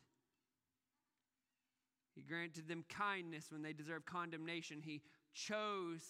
[2.16, 4.82] He granted them kindness when they deserved condemnation.
[4.82, 5.02] He
[5.34, 6.02] chose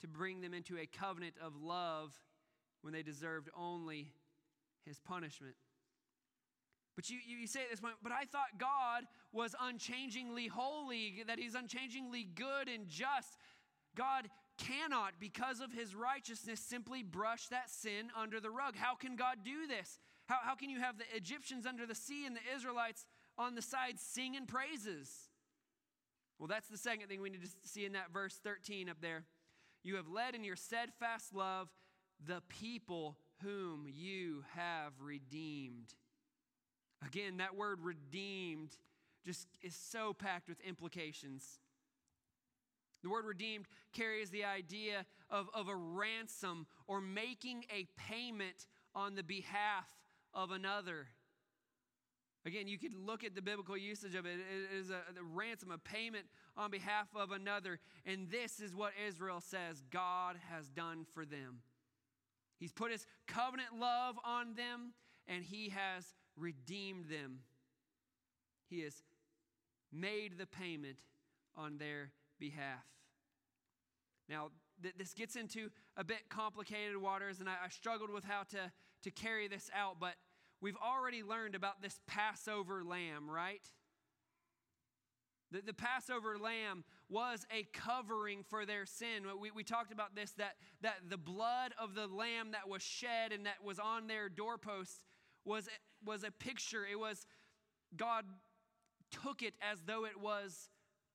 [0.00, 2.12] to bring them into a covenant of love
[2.82, 4.12] when they deserved only
[4.84, 5.54] his punishment.
[6.98, 11.38] But you, you say at this point, but I thought God was unchangingly holy, that
[11.38, 13.36] he's unchangingly good and just.
[13.94, 18.74] God cannot, because of his righteousness, simply brush that sin under the rug.
[18.74, 20.00] How can God do this?
[20.26, 23.06] How, how can you have the Egyptians under the sea and the Israelites
[23.38, 25.08] on the side singing praises?
[26.40, 29.22] Well, that's the second thing we need to see in that verse 13 up there.
[29.84, 31.68] You have led in your steadfast love
[32.26, 35.94] the people whom you have redeemed.
[37.06, 38.70] Again, that word redeemed
[39.24, 41.60] just is so packed with implications.
[43.02, 49.14] The word redeemed carries the idea of, of a ransom or making a payment on
[49.14, 49.86] the behalf
[50.34, 51.06] of another.
[52.44, 54.38] Again, you could look at the biblical usage of it.
[54.38, 56.24] It is a, a ransom, a payment
[56.56, 57.78] on behalf of another.
[58.06, 61.60] And this is what Israel says God has done for them.
[62.58, 64.92] He's put his covenant love on them,
[65.28, 67.40] and he has redeemed them.
[68.68, 69.02] He has
[69.92, 70.98] made the payment
[71.56, 72.84] on their behalf.
[74.28, 74.50] Now,
[74.82, 78.70] th- this gets into a bit complicated waters, and I, I struggled with how to,
[79.04, 80.14] to carry this out, but
[80.60, 83.62] we've already learned about this Passover lamb, right?
[85.50, 89.24] The, the Passover lamb was a covering for their sin.
[89.40, 93.32] We, we talked about this that, that the blood of the lamb that was shed
[93.32, 95.06] and that was on their doorposts
[95.46, 95.68] was,
[96.04, 96.84] was a picture.
[96.90, 97.26] It was
[97.96, 98.24] God
[99.10, 100.68] took it as though it was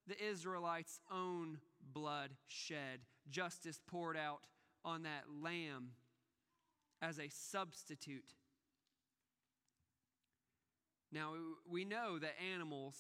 [0.07, 1.59] the Israelites' own
[1.93, 4.41] blood shed, justice poured out
[4.83, 5.91] on that lamb
[7.01, 8.33] as a substitute.
[11.11, 11.33] Now,
[11.69, 12.95] we know that animals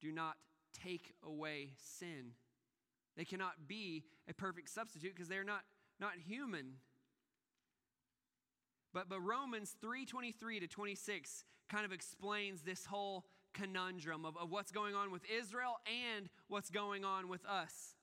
[0.00, 0.36] do not
[0.72, 2.32] take away sin.
[3.16, 5.62] They cannot be a perfect substitute because they're not,
[5.98, 6.74] not human.
[8.92, 14.72] But, but Romans 3:23 to 26 kind of explains this whole conundrum of, of what's
[14.72, 17.94] going on with Israel and what's going on with us.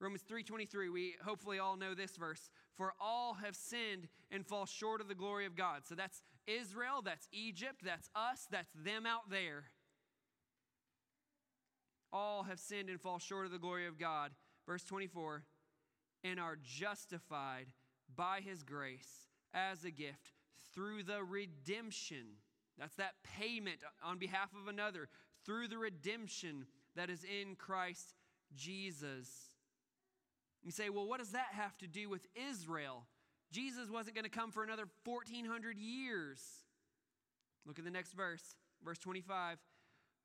[0.00, 5.00] Romans 3:23 we hopefully all know this verse for all have sinned and fall short
[5.00, 5.82] of the glory of God.
[5.86, 9.64] So that's Israel, that's Egypt, that's us, that's them out there.
[12.12, 14.32] All have sinned and fall short of the glory of God.
[14.66, 15.44] Verse 24
[16.24, 17.66] and are justified
[18.14, 20.32] by his grace as a gift
[20.74, 22.24] through the redemption.
[22.78, 25.08] That's that payment on behalf of another
[25.44, 28.14] through the redemption that is in Christ
[28.54, 29.28] Jesus.
[30.62, 33.04] You say, well, what does that have to do with Israel?
[33.50, 36.40] Jesus wasn't going to come for another 1400 years.
[37.66, 39.58] Look at the next verse, verse 25.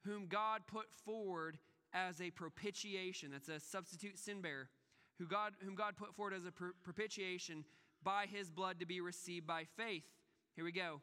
[0.05, 1.57] Whom God put forward
[1.93, 3.31] as a propitiation.
[3.31, 4.69] That's a substitute sin bearer.
[5.19, 6.51] Who God, whom God put forward as a
[6.83, 7.65] propitiation
[8.03, 10.05] by his blood to be received by faith.
[10.55, 11.01] Here we go.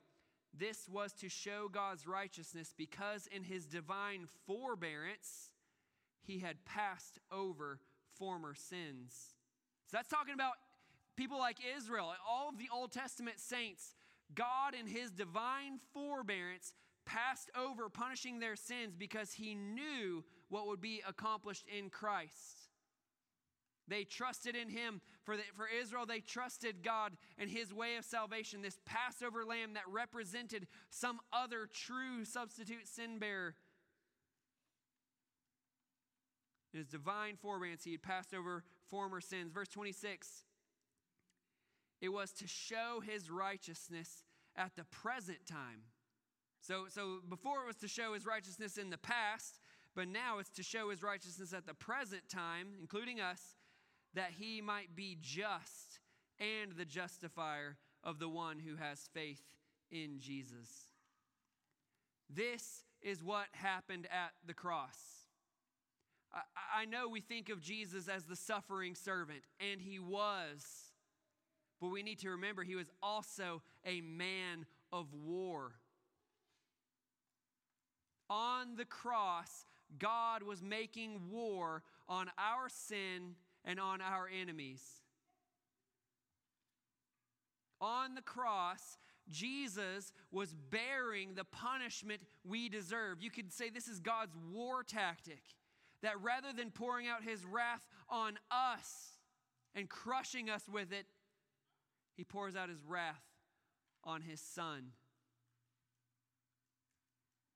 [0.56, 5.50] This was to show God's righteousness because in his divine forbearance
[6.22, 7.80] he had passed over
[8.18, 9.34] former sins.
[9.86, 10.54] So that's talking about
[11.16, 13.94] people like Israel, all of the Old Testament saints.
[14.34, 16.72] God, in his divine forbearance,
[17.04, 22.63] passed over punishing their sins because he knew what would be accomplished in Christ.
[23.88, 25.00] They trusted in him.
[25.24, 29.74] For, the, for Israel, they trusted God and his way of salvation, this Passover lamb
[29.74, 33.54] that represented some other true substitute sin bearer.
[36.72, 39.52] In his divine forbearance, he had passed over former sins.
[39.52, 40.44] Verse 26
[42.00, 44.24] it was to show his righteousness
[44.56, 45.84] at the present time.
[46.60, 49.58] So, so before it was to show his righteousness in the past,
[49.94, 53.56] but now it's to show his righteousness at the present time, including us,
[54.14, 56.00] that he might be just
[56.38, 59.42] and the justifier of the one who has faith
[59.90, 60.88] in Jesus.
[62.28, 64.98] This is what happened at the cross.
[66.32, 70.64] I, I know we think of Jesus as the suffering servant, and he was.
[71.80, 75.72] But we need to remember he was also a man of war.
[78.30, 79.66] On the cross,
[79.98, 83.34] God was making war on our sin
[83.64, 84.82] and on our enemies.
[87.80, 88.98] On the cross,
[89.30, 93.20] Jesus was bearing the punishment we deserve.
[93.20, 95.42] You could say this is God's war tactic.
[96.02, 99.18] That rather than pouring out his wrath on us
[99.74, 101.06] and crushing us with it,
[102.14, 103.22] he pours out his wrath
[104.04, 104.92] on his son.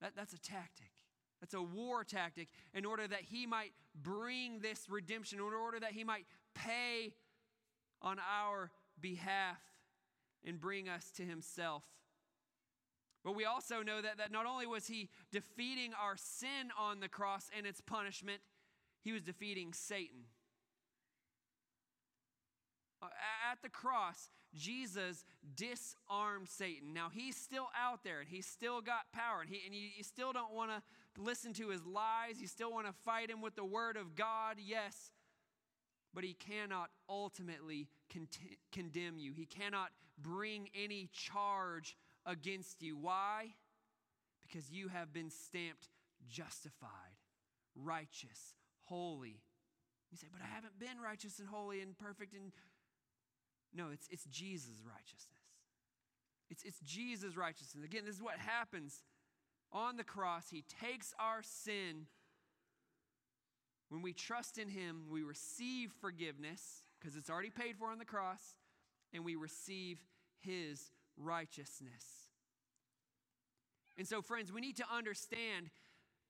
[0.00, 0.92] That, that's a tactic.
[1.40, 3.72] That's a war tactic in order that he might
[4.02, 6.24] bring this redemption, in order that he might
[6.54, 7.14] pay
[8.02, 8.70] on our
[9.00, 9.58] behalf
[10.44, 11.82] and bring us to himself.
[13.24, 17.08] But we also know that, that not only was he defeating our sin on the
[17.08, 18.40] cross and its punishment,
[19.02, 20.20] he was defeating Satan.
[23.02, 25.24] At the cross, Jesus
[25.54, 26.92] disarmed Satan.
[26.92, 30.02] Now, he's still out there and he's still got power, and, he, and you, you
[30.02, 30.82] still don't want to
[31.18, 32.40] listen to his lies.
[32.40, 35.12] You still want to fight him with the word of God, yes,
[36.14, 38.28] but he cannot ultimately con-
[38.72, 39.32] condemn you.
[39.32, 39.90] He cannot
[40.20, 42.96] bring any charge against you.
[42.96, 43.54] Why?
[44.42, 45.88] Because you have been stamped
[46.28, 46.90] justified,
[47.74, 48.54] righteous,
[48.84, 49.42] holy.
[50.10, 52.52] You say, but I haven't been righteous and holy and perfect and
[53.74, 55.44] no, it's, it's Jesus' righteousness.
[56.50, 57.84] It's, it's Jesus' righteousness.
[57.84, 59.02] Again, this is what happens
[59.72, 60.50] on the cross.
[60.50, 62.06] He takes our sin.
[63.88, 68.04] When we trust in Him, we receive forgiveness because it's already paid for on the
[68.04, 68.56] cross,
[69.14, 69.98] and we receive
[70.40, 72.04] His righteousness.
[73.96, 75.70] And so, friends, we need to understand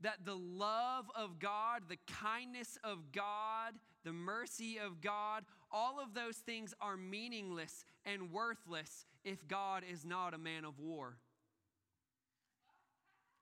[0.00, 3.74] that the love of God, the kindness of God,
[4.04, 10.04] the mercy of God, all of those things are meaningless and worthless if God is
[10.04, 11.18] not a man of war.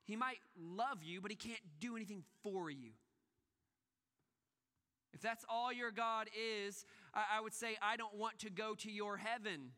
[0.07, 2.93] He might love you, but he can't do anything for you.
[5.13, 6.85] If that's all your God is,
[7.15, 9.73] I, would say, I don't want to go to your heaven.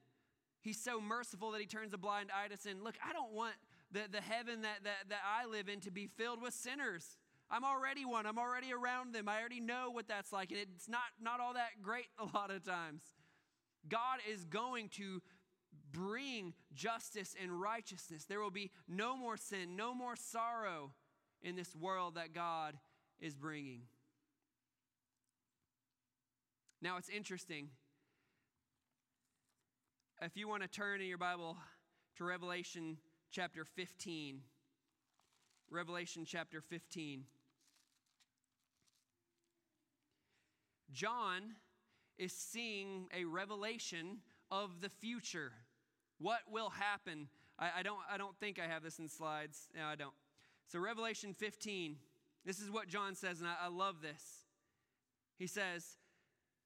[0.61, 2.83] He's so merciful that he turns a blind eye to sin.
[2.83, 3.55] Look, I don't want
[3.93, 7.17] the, the heaven that, that, that I live in to be filled with sinners.
[7.51, 8.27] I'm already one.
[8.27, 9.29] I'm already around them.
[9.29, 10.51] I already know what that's like.
[10.51, 13.03] And it's not, not all that great a lot of times.
[13.89, 15.23] God is going to
[15.93, 18.25] bring justice and righteousness.
[18.25, 20.93] There will be no more sin, no more sorrow
[21.43, 22.75] in this world that God
[23.21, 23.83] is bringing.
[26.81, 27.69] Now, it's interesting.
[30.21, 31.57] If you want to turn in your Bible
[32.17, 32.99] to Revelation
[33.31, 34.41] chapter 15,
[35.71, 37.25] Revelation chapter 15.
[40.91, 41.43] John
[42.17, 44.19] is seeing a revelation
[44.51, 45.53] of the future.
[46.19, 47.29] What will happen?
[47.59, 49.69] I, I, don't, I don't think I have this in slides.
[49.77, 50.15] No, I don't.
[50.67, 51.97] So, Revelation 15,
[52.45, 54.23] this is what John says, and I, I love this.
[55.39, 55.97] He says,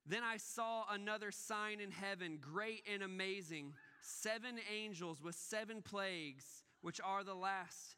[0.07, 3.75] Then I saw another sign in heaven, great and amazing
[4.05, 6.45] seven angels with seven plagues,
[6.81, 7.97] which are the last,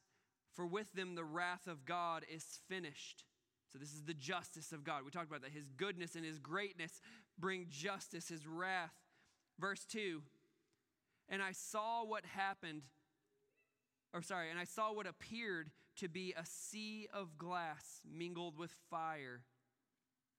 [0.53, 3.25] for with them the wrath of God is finished.
[3.73, 5.05] So, this is the justice of God.
[5.05, 5.51] We talked about that.
[5.51, 7.01] His goodness and his greatness
[7.39, 8.93] bring justice, his wrath.
[9.59, 10.23] Verse 2
[11.29, 12.83] And I saw what happened,
[14.13, 18.75] or sorry, and I saw what appeared to be a sea of glass mingled with
[18.91, 19.43] fire.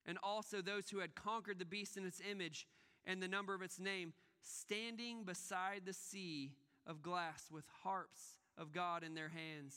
[0.06, 2.68] And also those who had conquered the beast in its image
[3.06, 6.52] and the number of its name, standing beside the sea
[6.86, 9.76] of glass with harps of God in their hands.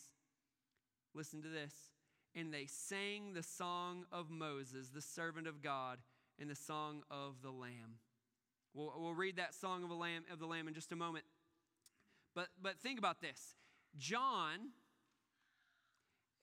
[1.14, 1.72] Listen to this.
[2.34, 5.98] And they sang the song of Moses, the servant of God,
[6.38, 7.98] and the song of the Lamb.
[8.74, 11.24] We'll, we'll read that song of, a lamb, of the Lamb in just a moment.
[12.34, 13.54] But, but think about this
[13.96, 14.70] John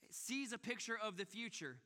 [0.10, 1.78] sees a picture of the future,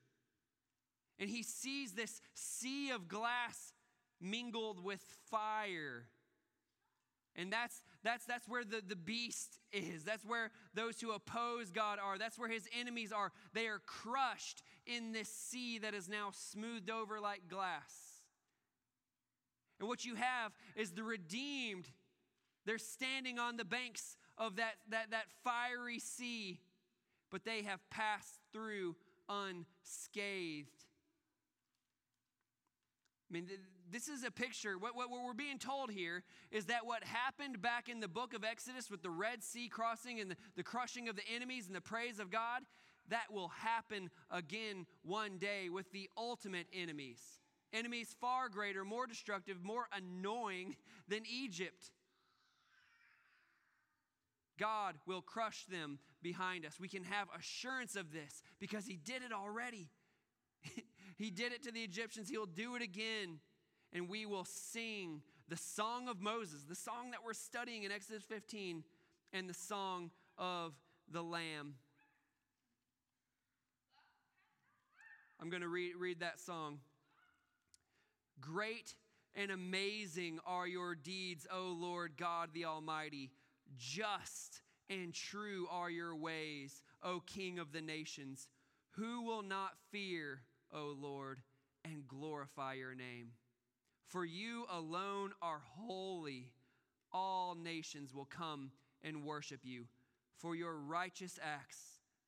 [1.19, 3.73] and he sees this sea of glass
[4.21, 6.05] mingled with fire.
[7.35, 10.03] And that's, that's, that's where the, the beast is.
[10.03, 12.17] That's where those who oppose God are.
[12.17, 13.31] That's where his enemies are.
[13.53, 18.08] They are crushed in this sea that is now smoothed over like glass.
[19.79, 21.87] And what you have is the redeemed.
[22.65, 26.59] They're standing on the banks of that, that, that fiery sea,
[27.31, 28.95] but they have passed through
[29.29, 30.69] unscathed.
[33.29, 33.47] I mean,
[33.91, 34.77] this is a picture.
[34.77, 38.43] What, what, we're being told here is that what happened back in the book of
[38.43, 41.81] Exodus with the Red Sea crossing and the, the crushing of the enemies and the
[41.81, 42.63] praise of God,
[43.09, 47.21] that will happen again one day with the ultimate enemies.
[47.73, 50.75] Enemies far greater, more destructive, more annoying
[51.07, 51.91] than Egypt.
[54.57, 56.79] God will crush them behind us.
[56.79, 59.89] We can have assurance of this because He did it already.
[61.17, 63.39] he did it to the Egyptians, He'll do it again
[63.93, 68.23] and we will sing the song of Moses, the song that we're studying in Exodus
[68.23, 68.83] 15,
[69.33, 70.73] and the song of
[71.11, 71.75] the Lamb.
[75.41, 76.79] I'm going to read, read that song.
[78.41, 78.95] Great
[79.35, 83.31] and amazing are your deeds, O Lord God the Almighty.
[83.77, 88.47] Just and true are your ways, O King of the nations.
[88.91, 90.41] Who will not fear,
[90.73, 91.39] O Lord,
[91.85, 93.29] and glorify your name?
[94.07, 96.51] For you alone are holy.
[97.11, 98.71] All nations will come
[99.03, 99.85] and worship you,
[100.37, 101.77] for your righteous acts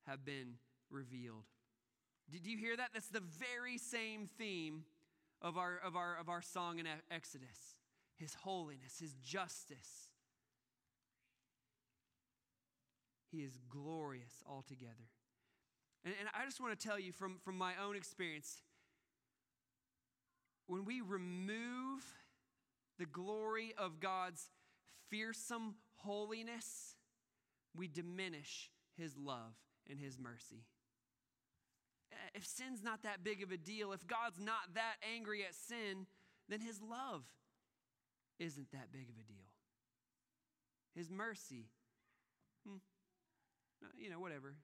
[0.06, 0.54] have been
[0.90, 1.44] revealed.
[2.30, 2.90] Did you hear that?
[2.92, 4.84] That's the very same theme
[5.42, 7.76] of our, of our, of our song in Exodus
[8.16, 10.08] His holiness, His justice.
[13.30, 15.08] He is glorious altogether.
[16.04, 18.62] And, and I just want to tell you from, from my own experience
[20.66, 22.02] when we remove
[22.98, 24.50] the glory of God's
[25.10, 26.96] fearsome holiness,
[27.76, 29.54] we diminish his love
[29.90, 30.64] and his mercy.
[32.34, 36.06] If sin's not that big of a deal, if God's not that angry at sin,
[36.48, 37.22] then his love
[38.38, 39.46] isn't that big of a deal.
[40.94, 41.66] His mercy,
[42.66, 42.76] hmm,
[43.96, 44.54] you know, whatever.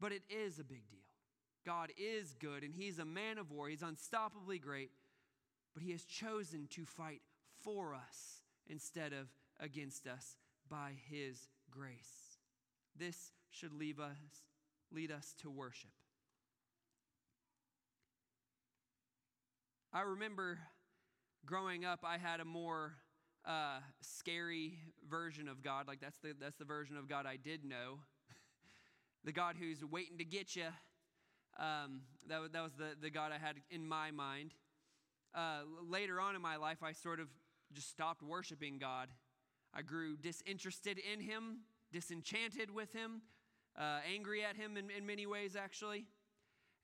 [0.00, 1.00] But it is a big deal.
[1.64, 3.68] God is good and He's a man of war.
[3.68, 4.90] He's unstoppably great,
[5.74, 7.22] but He has chosen to fight
[7.62, 10.36] for us instead of against us
[10.68, 12.38] by His grace.
[12.96, 14.16] This should leave us,
[14.92, 15.90] lead us to worship.
[19.92, 20.58] I remember
[21.46, 22.96] growing up, I had a more
[23.46, 24.78] uh, scary
[25.08, 25.88] version of God.
[25.88, 28.00] Like that's the that's the version of God I did know.
[29.24, 30.66] the God who's waiting to get you.
[31.58, 34.52] Um, that, that was the, the God I had in my mind.
[35.34, 37.28] Uh, later on in my life, I sort of
[37.72, 39.08] just stopped worshiping God.
[39.72, 41.60] I grew disinterested in Him,
[41.92, 43.22] disenchanted with Him,
[43.78, 46.06] uh, angry at Him in, in many ways, actually.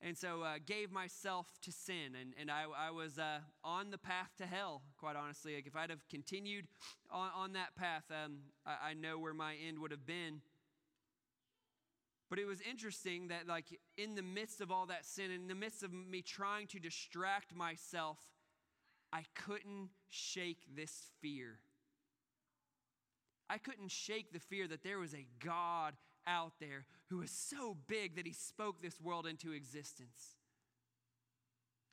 [0.01, 2.15] And so uh, gave myself to sin.
[2.19, 5.55] And, and I, I was uh, on the path to hell, quite honestly.
[5.55, 6.65] Like if I'd have continued
[7.09, 10.41] on, on that path, um, I, I know where my end would have been.
[12.29, 13.65] But it was interesting that, like,
[13.95, 17.55] in the midst of all that sin, in the midst of me trying to distract
[17.55, 18.17] myself,
[19.13, 21.59] I couldn't shake this fear.
[23.49, 25.93] I couldn't shake the fear that there was a God
[26.27, 30.37] out there who was so big that he spoke this world into existence.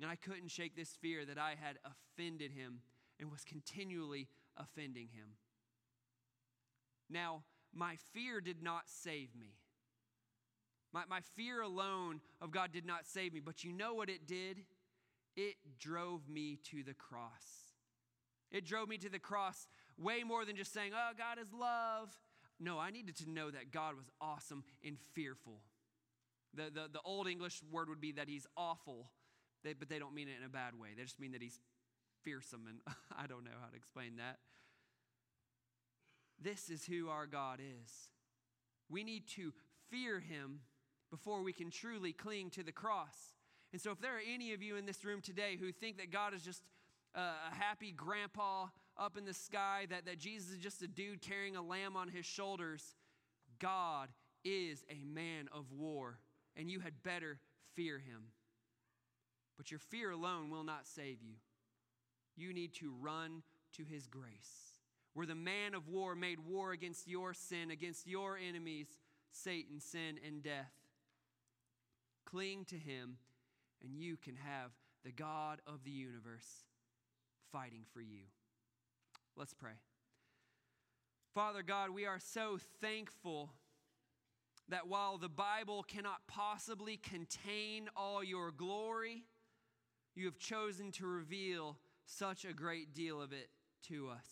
[0.01, 2.81] And I couldn't shake this fear that I had offended him
[3.18, 5.37] and was continually offending him.
[7.11, 7.43] Now,
[7.74, 9.55] my fear did not save me.
[10.93, 14.26] My, my fear alone of God did not save me, but you know what it
[14.26, 14.64] did?
[15.37, 17.74] It drove me to the cross.
[18.51, 22.09] It drove me to the cross way more than just saying, oh, God is love.
[22.61, 25.63] No, I needed to know that God was awesome and fearful.
[26.55, 29.11] The, the, the old English word would be that he's awful,
[29.65, 30.91] they, but they don't mean it in a bad way.
[30.97, 31.59] They just mean that he's
[32.23, 32.81] fearsome, and
[33.19, 34.39] I don't know how to explain that.
[36.43, 37.91] This is who our God is.
[38.91, 39.53] We need to
[39.91, 40.61] fear him
[41.11, 43.35] before we can truly cling to the cross.
[43.73, 46.11] And so, if there are any of you in this room today who think that
[46.11, 46.63] God is just
[47.15, 48.67] a happy grandpa
[49.01, 52.09] up in the sky, that, that Jesus is just a dude carrying a lamb on
[52.09, 52.94] his shoulders.
[53.59, 54.11] God
[54.44, 56.18] is a man of war,
[56.57, 57.38] and you had better
[57.74, 58.32] fear him.
[59.57, 61.34] But your fear alone will not save you.
[62.36, 63.42] You need to run
[63.76, 64.78] to his grace.
[65.14, 68.86] Where the man of war made war against your sin, against your enemies,
[69.32, 70.72] Satan, sin, and death.
[72.26, 73.16] Cling to him,
[73.82, 74.70] and you can have
[75.05, 76.64] the God of the universe
[77.51, 78.22] fighting for you.
[79.41, 79.72] Let's pray.
[81.34, 83.49] Father God, we are so thankful
[84.68, 89.24] that while the Bible cannot possibly contain all your glory,
[90.14, 93.49] you have chosen to reveal such a great deal of it
[93.88, 94.26] to us.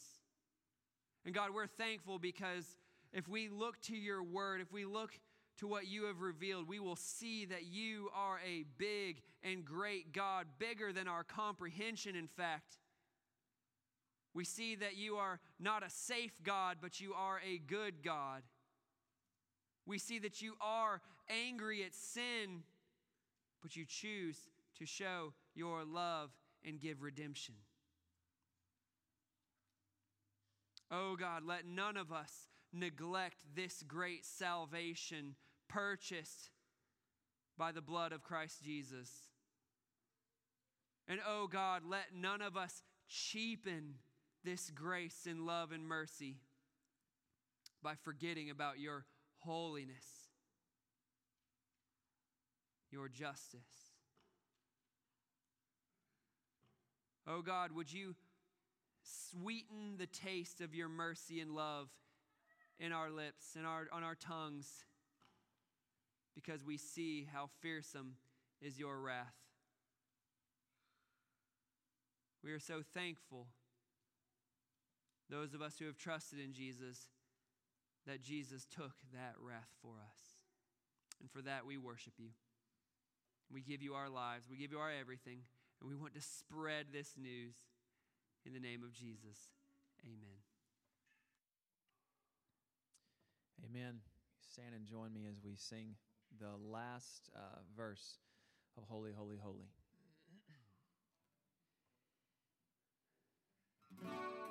[1.24, 2.76] And God, we're thankful because
[3.10, 5.18] if we look to your word, if we look
[5.60, 10.12] to what you have revealed, we will see that you are a big and great
[10.12, 12.76] God, bigger than our comprehension, in fact.
[14.34, 18.42] We see that you are not a safe God, but you are a good God.
[19.86, 22.62] We see that you are angry at sin,
[23.62, 24.36] but you choose
[24.78, 26.30] to show your love
[26.64, 27.54] and give redemption.
[30.90, 35.34] Oh God, let none of us neglect this great salvation
[35.68, 36.50] purchased
[37.56, 39.10] by the blood of Christ Jesus.
[41.06, 43.94] And oh God, let none of us cheapen
[44.44, 46.36] this grace and love and mercy
[47.82, 49.04] by forgetting about your
[49.38, 50.06] holiness,
[52.90, 53.60] your justice.
[57.26, 58.14] Oh God, would you
[59.02, 61.88] sweeten the taste of your mercy and love
[62.78, 64.84] in our lips and our, on our tongues
[66.34, 68.14] because we see how fearsome
[68.62, 69.34] is your wrath.
[72.44, 73.48] We are so thankful,
[75.30, 77.08] those of us who have trusted in Jesus,
[78.06, 80.38] that Jesus took that wrath for us.
[81.20, 82.30] And for that, we worship you.
[83.52, 85.40] We give you our lives, we give you our everything,
[85.80, 87.54] and we want to spread this news
[88.44, 89.52] in the name of Jesus.
[90.04, 90.38] Amen.
[93.64, 94.00] Amen.
[94.52, 95.94] Stand and join me as we sing
[96.38, 98.18] the last uh, verse
[98.76, 99.70] of Holy, Holy, Holy.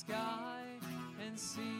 [0.00, 0.78] sky
[1.26, 1.79] and see.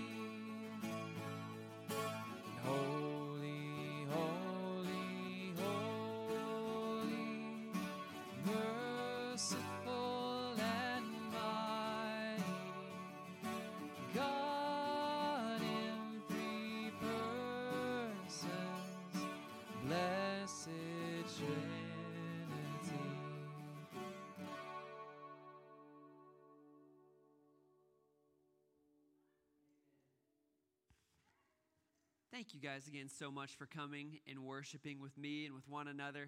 [32.40, 35.86] Thank you guys again so much for coming and worshiping with me and with one
[35.86, 36.26] another.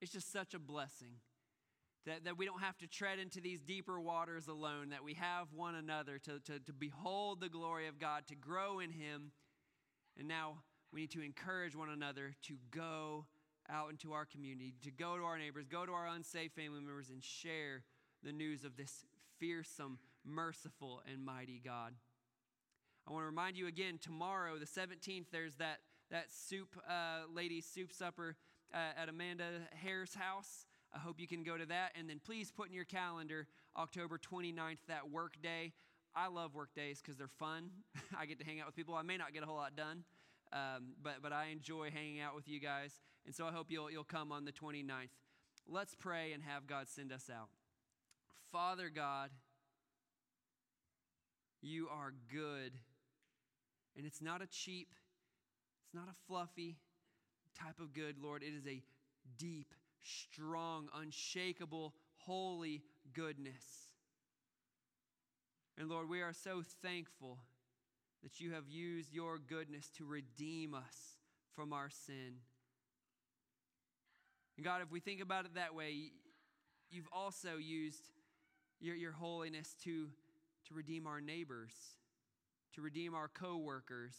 [0.00, 1.14] It's just such a blessing
[2.06, 5.48] that, that we don't have to tread into these deeper waters alone, that we have
[5.52, 9.32] one another to, to, to behold the glory of God, to grow in Him.
[10.16, 10.58] And now
[10.92, 13.26] we need to encourage one another to go
[13.68, 17.10] out into our community, to go to our neighbors, go to our unsafe family members,
[17.10, 17.82] and share
[18.22, 19.06] the news of this
[19.40, 21.94] fearsome, merciful, and mighty God.
[23.06, 25.78] I want to remind you again tomorrow, the 17th, there's that,
[26.10, 28.36] that soup uh, lady soup supper
[28.72, 29.44] uh, at Amanda
[29.82, 30.66] Hare's house.
[30.94, 31.92] I hope you can go to that.
[31.98, 33.46] And then please put in your calendar
[33.76, 35.72] October 29th, that work day.
[36.14, 37.70] I love work days because they're fun.
[38.18, 38.94] I get to hang out with people.
[38.94, 40.04] I may not get a whole lot done,
[40.52, 43.00] um, but, but I enjoy hanging out with you guys.
[43.26, 45.08] And so I hope you'll, you'll come on the 29th.
[45.68, 47.48] Let's pray and have God send us out.
[48.50, 49.30] Father God,
[51.62, 52.72] you are good.
[53.96, 54.94] And it's not a cheap,
[55.84, 56.78] it's not a fluffy
[57.58, 58.42] type of good, Lord.
[58.42, 58.82] It is a
[59.36, 62.82] deep, strong, unshakable, holy
[63.12, 63.64] goodness.
[65.78, 67.38] And Lord, we are so thankful
[68.22, 71.16] that you have used your goodness to redeem us
[71.54, 72.34] from our sin.
[74.56, 76.12] And God, if we think about it that way,
[76.90, 78.04] you've also used
[78.80, 80.08] your, your holiness to,
[80.68, 81.72] to redeem our neighbors,
[82.74, 84.14] to redeem our coworkers,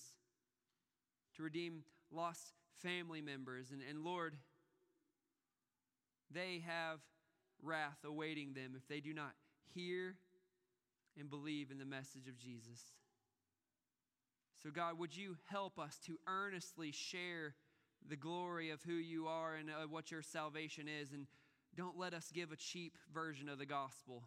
[1.35, 3.71] to redeem lost family members.
[3.71, 4.35] And, and Lord,
[6.31, 6.99] they have
[7.61, 9.33] wrath awaiting them if they do not
[9.73, 10.15] hear
[11.19, 12.79] and believe in the message of Jesus.
[14.61, 17.55] So, God, would you help us to earnestly share
[18.07, 21.11] the glory of who you are and uh, what your salvation is?
[21.11, 21.27] And
[21.75, 24.23] don't let us give a cheap version of the gospel.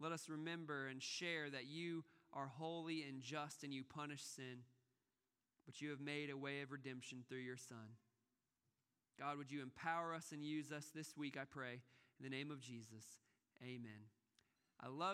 [0.00, 4.64] Let us remember and share that you are holy and just and you punish sin,
[5.66, 7.96] but you have made a way of redemption through your Son.
[9.18, 11.80] God, would you empower us and use us this week, I pray.
[12.18, 13.04] In the name of Jesus,
[13.62, 14.08] amen.
[14.80, 15.10] I love